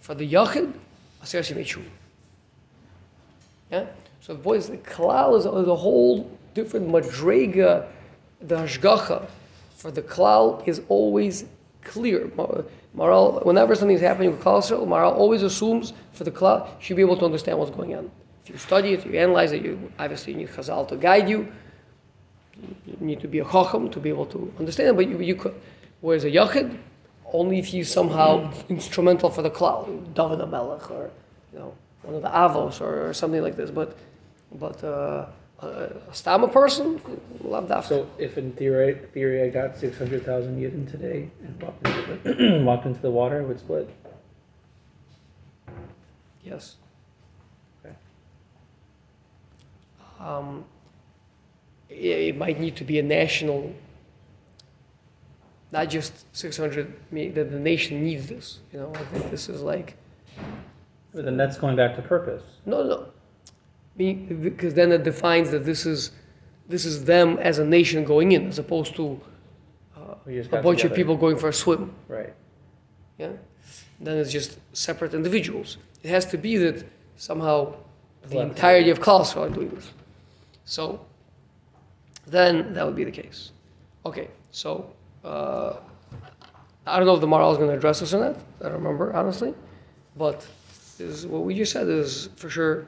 For 0.00 0.14
the 0.14 0.30
yachid, 0.30 0.72
Aser 1.22 1.40
Simei 1.40 1.64
yeah? 3.70 3.86
So 4.20 4.34
the 4.34 4.38
boys, 4.38 4.68
the 4.68 4.76
klal 4.78 5.38
is 5.38 5.46
a, 5.46 5.52
is 5.56 5.68
a 5.68 5.74
whole 5.74 6.30
different 6.54 6.88
madrega, 6.88 7.86
the 8.40 8.56
hashgacha. 8.56 9.28
For 9.76 9.90
the 9.90 10.02
klal 10.02 10.66
is 10.66 10.82
always 10.88 11.44
clear. 11.92 12.30
Ma- 12.36 12.62
Maharal, 12.96 13.44
whenever 13.44 13.74
something's 13.74 14.00
happening 14.00 14.30
with 14.30 14.40
klal 14.40 14.62
Maharal 14.86 15.12
always 15.12 15.42
assumes 15.42 15.92
for 16.12 16.24
the 16.24 16.30
klal, 16.30 16.66
you 16.66 16.84
should 16.84 16.96
be 16.96 17.02
able 17.02 17.18
to 17.18 17.24
understand 17.24 17.58
what's 17.58 17.70
going 17.70 17.94
on. 17.94 18.10
If 18.44 18.50
you 18.50 18.58
study 18.58 18.94
it, 18.94 19.04
you 19.04 19.18
analyze 19.18 19.52
it, 19.52 19.62
you 19.62 19.92
obviously 19.98 20.32
you 20.32 20.38
need 20.38 20.48
chazal 20.48 20.88
to 20.88 20.96
guide 20.96 21.28
you. 21.28 21.52
You 22.86 22.96
need 23.00 23.20
to 23.20 23.28
be 23.28 23.40
a 23.40 23.44
chacham 23.44 23.90
to 23.90 24.00
be 24.00 24.08
able 24.08 24.26
to 24.26 24.52
understand 24.58 24.88
it, 24.90 24.96
but 24.96 25.08
you, 25.08 25.20
you 25.20 25.34
could. 25.34 25.54
Whereas 26.00 26.24
a 26.24 26.30
yachid, 26.30 26.78
only 27.32 27.58
if 27.58 27.66
he's 27.66 27.90
somehow 27.90 28.52
instrumental 28.68 29.30
for 29.30 29.42
the 29.42 29.50
klal, 29.50 29.86
David 30.14 30.38
HaMelech 30.38 30.90
or, 30.90 31.10
you 31.52 31.58
know, 31.58 31.74
one 32.02 32.14
of 32.14 32.22
the 32.22 32.28
avos 32.28 32.80
or, 32.80 33.08
or 33.08 33.12
something 33.12 33.42
like 33.42 33.56
this. 33.56 33.70
But, 33.70 33.96
but 34.54 34.82
uh, 34.84 35.26
a, 35.60 35.66
a 35.66 36.12
stama 36.12 36.52
person, 36.52 37.00
love 37.42 37.68
that. 37.68 37.84
So 37.84 38.08
if 38.18 38.36
in 38.38 38.52
theory, 38.52 38.94
theory 39.12 39.42
I 39.42 39.48
got 39.48 39.76
six 39.76 39.98
hundred 39.98 40.24
thousand 40.24 40.60
yidden 40.60 40.90
today 40.90 41.30
and 41.42 41.62
walked 41.62 41.86
into 41.86 42.34
the, 42.34 42.60
walked 42.64 42.86
into 42.86 43.00
the 43.00 43.10
water, 43.10 43.40
it 43.40 43.46
would 43.46 43.58
split? 43.58 43.88
yes. 46.46 46.76
Okay. 47.84 47.94
Um, 50.20 50.64
it, 51.88 51.94
it 51.96 52.36
might 52.36 52.60
need 52.60 52.76
to 52.76 52.84
be 52.84 52.98
a 52.98 53.02
national, 53.02 53.74
not 55.72 55.90
just 55.90 56.24
600, 56.36 56.94
that 57.34 57.50
the 57.50 57.58
nation 57.58 58.04
needs 58.04 58.28
this. 58.28 58.60
You 58.72 58.80
know, 58.80 58.92
I 58.94 59.04
think 59.04 59.30
this 59.30 59.48
is 59.48 59.62
like, 59.62 59.96
But 61.12 61.24
then 61.24 61.36
that's 61.36 61.58
going 61.58 61.76
back 61.76 61.96
to 61.96 62.02
purpose. 62.02 62.42
No, 62.64 62.82
no. 62.84 63.06
Because 63.96 64.74
then 64.74 64.92
it 64.92 65.04
defines 65.04 65.50
that 65.50 65.64
this 65.64 65.86
is, 65.86 66.10
this 66.68 66.84
is 66.84 67.04
them 67.04 67.38
as 67.38 67.58
a 67.58 67.64
nation 67.64 68.04
going 68.04 68.32
in, 68.32 68.48
as 68.48 68.58
opposed 68.58 68.94
to 68.96 69.20
We 70.26 70.34
just 70.34 70.52
a 70.52 70.60
bunch 70.60 70.84
of 70.84 70.92
people 70.92 71.16
going 71.16 71.36
for 71.36 71.48
a 71.48 71.52
swim. 71.52 71.94
Right. 72.08 72.34
Yeah. 73.18 73.32
Then 74.00 74.18
it's 74.18 74.32
just 74.32 74.58
separate 74.72 75.14
individuals. 75.14 75.78
It 76.02 76.10
has 76.10 76.26
to 76.26 76.36
be 76.36 76.56
that 76.58 76.84
somehow 77.16 77.76
the 78.22 78.28
Collective. 78.28 78.56
entirety 78.56 78.90
of 78.90 79.00
Klaus 79.00 79.36
are 79.36 79.48
doing 79.48 79.70
this. 79.70 79.92
So 80.64 81.00
then 82.26 82.74
that 82.74 82.84
would 82.84 82.96
be 82.96 83.04
the 83.04 83.10
case. 83.10 83.52
Okay, 84.04 84.28
so 84.50 84.90
uh, 85.24 85.76
I 86.86 86.96
don't 86.98 87.06
know 87.06 87.14
if 87.14 87.20
the 87.20 87.26
Maharal 87.26 87.52
is 87.52 87.58
going 87.58 87.70
to 87.70 87.76
address 87.76 88.00
this 88.00 88.12
or 88.12 88.20
not. 88.20 88.36
I 88.60 88.64
don't 88.64 88.74
remember 88.74 89.14
honestly, 89.14 89.54
but 90.16 90.46
is 90.98 91.26
what 91.26 91.42
we 91.44 91.54
just 91.54 91.72
said 91.72 91.88
is 91.88 92.30
for 92.36 92.50
sure 92.50 92.86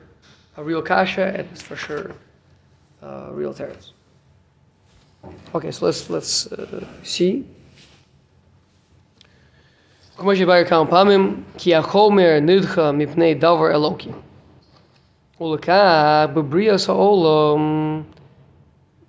a 0.57 0.63
real 0.63 0.81
kasha 0.81 1.25
and 1.37 1.47
it's 1.51 1.61
for 1.61 1.75
sure 1.75 2.11
uh, 3.01 3.29
real 3.31 3.53
teretz. 3.53 3.91
Okay, 5.55 5.71
so 5.71 5.85
let's 5.85 6.09
let's 6.09 6.47
uh, 6.51 6.83
see. 7.03 7.43
כמו 10.17 10.35
שבאר 10.35 10.63
כמה 10.63 10.85
פעמים, 10.89 11.43
כי 11.57 11.75
החומר 11.75 12.39
נדחה 12.41 12.91
מפני 12.91 13.33
דבר 13.33 13.71
אלוקי. 13.75 14.09
ולכך 15.41 16.25
בבריאת 16.33 16.89
העולם, 16.89 18.01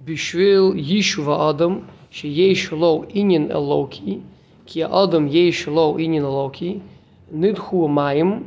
בשביל 0.04 0.72
יישוב 0.74 1.30
האדם, 1.30 1.78
שיש 2.10 2.72
לו 2.72 3.04
עניין 3.08 3.50
אלוקי, 3.50 4.18
כי 4.66 4.84
האדם 4.84 5.26
יש 5.28 5.66
לו 5.66 5.96
עניין 5.98 6.24
אלוקי, 6.24 6.78
נדחו 7.32 7.84
המים 7.84 8.42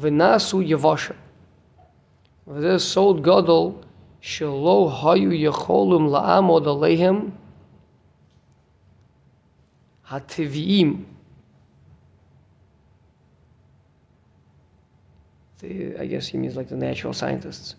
ונעשו 0.00 0.62
יבשה. 0.62 1.14
וזה 2.48 2.78
סוד 2.78 3.22
גדול 3.22 3.72
שלא 4.20 4.92
היו 5.02 5.32
יכולים 5.32 6.06
לעמוד 6.06 6.68
עליהם 6.68 7.30
הטבעיים. 10.10 11.04
The, 15.60 15.96
I 15.98 16.06
guess 16.06 16.28
he 16.28 16.36
means 16.36 16.56
like 16.56 16.68
the 16.68 16.76
natural 16.76 17.12
scientists. 17.12 17.74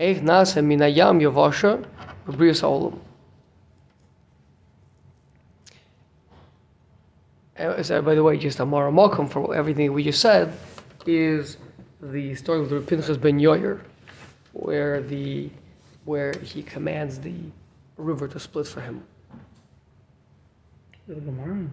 איך 0.00 0.22
נעשה 0.22 0.60
מן 0.60 0.82
הים 0.82 1.20
יבשה 1.20 1.74
בבריאת 2.26 2.62
העולם. 2.62 2.96
Uh, 7.56 7.82
so, 7.82 8.02
by 8.02 8.14
the 8.16 8.22
way, 8.22 8.36
just 8.36 8.58
a 8.58 8.66
Mara 8.66 8.90
Malcolm 8.90 9.28
for 9.28 9.54
everything 9.54 9.92
we 9.92 10.02
just 10.02 10.20
said 10.20 10.52
is 11.06 11.56
the 12.01 12.35
story 12.35 12.59
of 12.59 12.69
the 12.69 12.79
Pinchas 12.81 13.17
ben 13.17 13.39
Yoyer, 13.39 13.81
where 14.53 15.01
the 15.01 15.49
where 16.05 16.33
he 16.41 16.63
commands 16.63 17.19
the 17.19 17.35
river 17.97 18.27
to 18.27 18.39
split 18.39 18.67
for 18.67 18.81
him. 18.81 19.03
Gemara. 21.07 21.67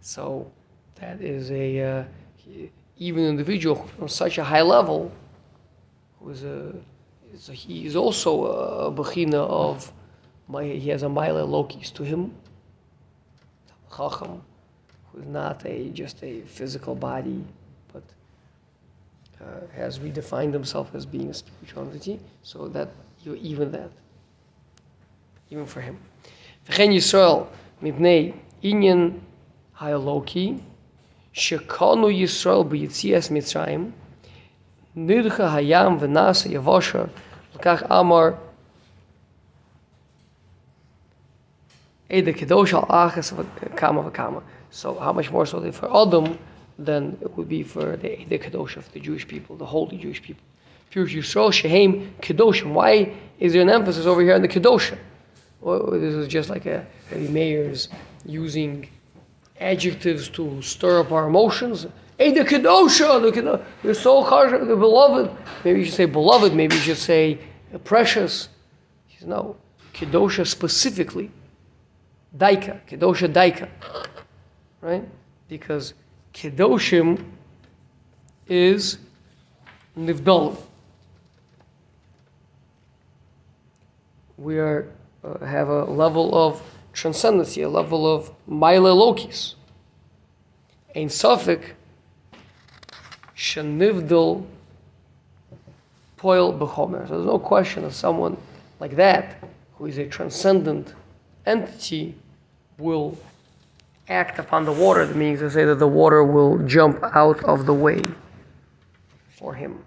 So 0.00 0.50
that 0.96 1.20
is 1.20 1.50
a 1.50 1.80
uh, 1.80 2.04
he- 2.36 2.70
even 2.98 3.24
individual 3.24 3.88
on 4.00 4.08
such 4.08 4.38
a 4.38 4.44
high 4.44 4.62
level 4.62 5.12
who 6.20 6.30
is 6.30 6.44
a, 6.44 6.72
he 7.52 7.86
is 7.86 7.96
also 7.96 8.46
a 8.46 8.92
bechina 8.92 9.34
of 9.34 9.92
my 10.48 10.64
he 10.64 10.88
has 10.90 11.02
a 11.02 11.08
mile 11.08 11.46
lokis 11.46 11.92
to 11.94 12.02
him. 12.04 12.34
Chacham, 13.94 14.42
who 15.12 15.20
is 15.20 15.26
not 15.26 15.64
a 15.64 15.88
just 15.90 16.22
a 16.22 16.40
physical 16.42 16.94
body, 16.94 17.44
uh, 19.41 19.45
has 19.75 19.99
redefined 19.99 20.53
himself 20.53 20.87
as 20.93 21.05
being 21.05 21.29
a 21.29 21.33
spiritual 21.33 21.83
entity. 21.83 22.19
So 22.43 22.67
that 22.69 22.89
you 23.23 23.35
even 23.35 23.71
that, 23.71 23.91
even 25.49 25.65
for 25.65 25.81
him. 25.81 25.95
וכן 26.69 26.91
ישראל 26.91 27.43
מפני 27.81 28.31
עניין 28.61 29.19
האלוקי 29.77 30.53
שקנו 31.33 32.09
ישראל 32.09 32.63
ביציאת 32.63 33.31
מצרים 33.31 33.91
נדחה 34.95 35.55
הים 35.55 35.97
ונעשה 35.99 36.49
יבשה 36.49 37.03
לכך 37.55 37.83
אמר 37.91 38.29
עדה 42.09 42.33
קדוש 42.33 42.73
על 42.73 42.81
אחס 42.87 43.33
וכמה 43.35 44.07
וכמה. 44.07 44.39
So 44.71 44.95
how 44.99 45.11
much 45.11 45.31
more 45.31 45.45
so 45.45 45.59
than 45.59 45.71
for 45.71 45.89
Adam 45.89 46.37
than 46.78 47.18
it 47.20 47.36
would 47.36 47.48
be 47.48 47.62
for 47.62 47.96
the 47.96 48.20
Eda 48.20 48.38
Kadosh 48.38 48.76
of 48.76 48.90
the 48.92 49.00
Jewish 49.00 49.26
people, 49.26 49.56
the 49.56 49.66
holy 49.66 49.96
Jewish 49.96 50.22
people. 50.22 50.42
Pure 50.90 51.06
Yisrael 51.08 51.52
Shehem 51.52 52.14
Kedoshim. 52.20 52.72
Why 52.72 53.12
is 53.38 53.52
there 53.52 53.62
an 53.62 53.70
emphasis 53.70 54.06
over 54.06 54.20
here 54.20 54.34
on 54.34 54.42
the 54.42 54.48
Kedosha? 54.48 54.98
Well, 55.60 55.90
this 55.90 56.14
is 56.14 56.28
just 56.28 56.48
like 56.48 56.66
a, 56.66 56.86
a 57.12 57.18
mayor's 57.18 57.88
using 58.24 58.88
adjectives 59.60 60.28
to 60.30 60.60
stir 60.62 61.00
up 61.00 61.12
our 61.12 61.28
emotions. 61.28 61.86
Hey, 62.18 62.32
the 62.32 62.44
Kedosha, 62.44 63.20
the 63.20 63.32
Kedosha, 63.32 63.64
you're 63.82 63.94
so 63.94 64.22
the 64.22 64.76
beloved. 64.76 65.30
Maybe 65.64 65.80
you 65.80 65.84
should 65.86 65.94
say 65.94 66.04
beloved, 66.04 66.54
maybe 66.54 66.76
you 66.76 66.80
should 66.80 66.98
say 66.98 67.38
precious. 67.84 68.48
He 69.06 69.18
says, 69.18 69.28
no, 69.28 69.56
Kedosha 69.92 70.46
specifically. 70.46 71.30
Daika, 72.36 72.80
Kedosha 72.86 73.32
Daika. 73.32 73.68
Right? 74.80 75.04
Because 75.48 75.94
Kedoshim 76.36 77.24
is 78.46 78.98
Nivdalim. 79.98 80.58
We 84.36 84.58
are, 84.58 84.86
uh, 85.24 85.38
have 85.46 85.68
a 85.68 85.84
level 85.84 86.34
of 86.36 86.60
transcendency, 86.92 87.62
a 87.62 87.70
level 87.70 88.06
of 88.06 88.30
Maile 88.46 88.94
Lokis. 88.94 89.54
Ein 90.94 91.08
Safek, 91.08 91.72
Shanivdal 93.34 94.44
Poil 96.18 96.52
Bechomer. 96.52 97.08
So 97.08 97.14
there's 97.14 97.26
no 97.26 97.38
question 97.38 97.84
that 97.84 97.92
someone 97.92 98.36
like 98.78 98.96
that, 98.96 99.42
who 99.78 99.86
is 99.86 99.96
a 99.96 100.06
transcendent 100.06 100.92
entity, 101.46 102.14
will 102.76 103.16
act 104.08 104.38
upon 104.38 104.64
the 104.64 104.72
water. 104.72 105.04
That 105.06 105.16
means 105.16 105.40
to 105.40 105.50
say 105.50 105.64
that 105.64 105.76
the 105.76 105.88
water 105.88 106.22
will 106.22 106.58
jump 106.66 107.02
out 107.02 107.42
of 107.44 107.66
the 107.66 107.74
way 107.74 108.02
for 109.30 109.54
him. 109.54 109.84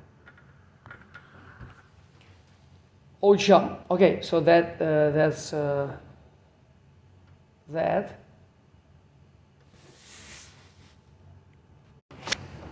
Ocham. 3.21 3.77
Okay, 3.91 4.21
so 4.21 4.39
that 4.39 4.81
uh, 4.81 5.11
that's 5.11 5.53
uh, 5.53 5.91
that. 7.69 8.19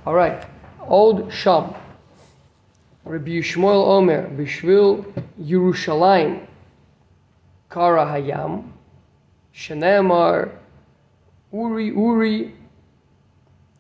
All 0.06 0.14
right. 0.14 0.46
Od 0.88 1.32
Sham. 1.34 1.74
Rabbi 3.04 3.40
Shmuel 3.40 3.88
Omer 3.88 4.30
Bishvil 4.30 5.06
Yerushalayim 5.42 6.46
Kara 7.70 8.06
Hayam 8.06 8.72
Shenemar 9.54 10.52
Uri 11.52 11.92
Uri 11.92 12.54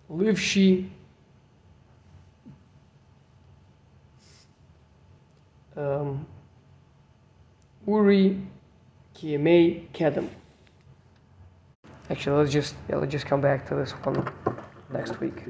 Livshi 0.10 0.90
um, 5.76 6.26
Uri 7.86 8.42
Kiemei 9.14 9.88
Kedem. 9.94 10.30
Actually, 12.10 12.38
let's 12.38 12.52
just 12.54 12.76
yeah, 12.90 12.96
let's 12.96 13.12
just 13.12 13.26
come 13.26 13.42
back 13.42 13.68
to 13.68 13.76
this 13.76 13.92
one 13.92 14.26
next 14.92 15.20
week. 15.20 15.44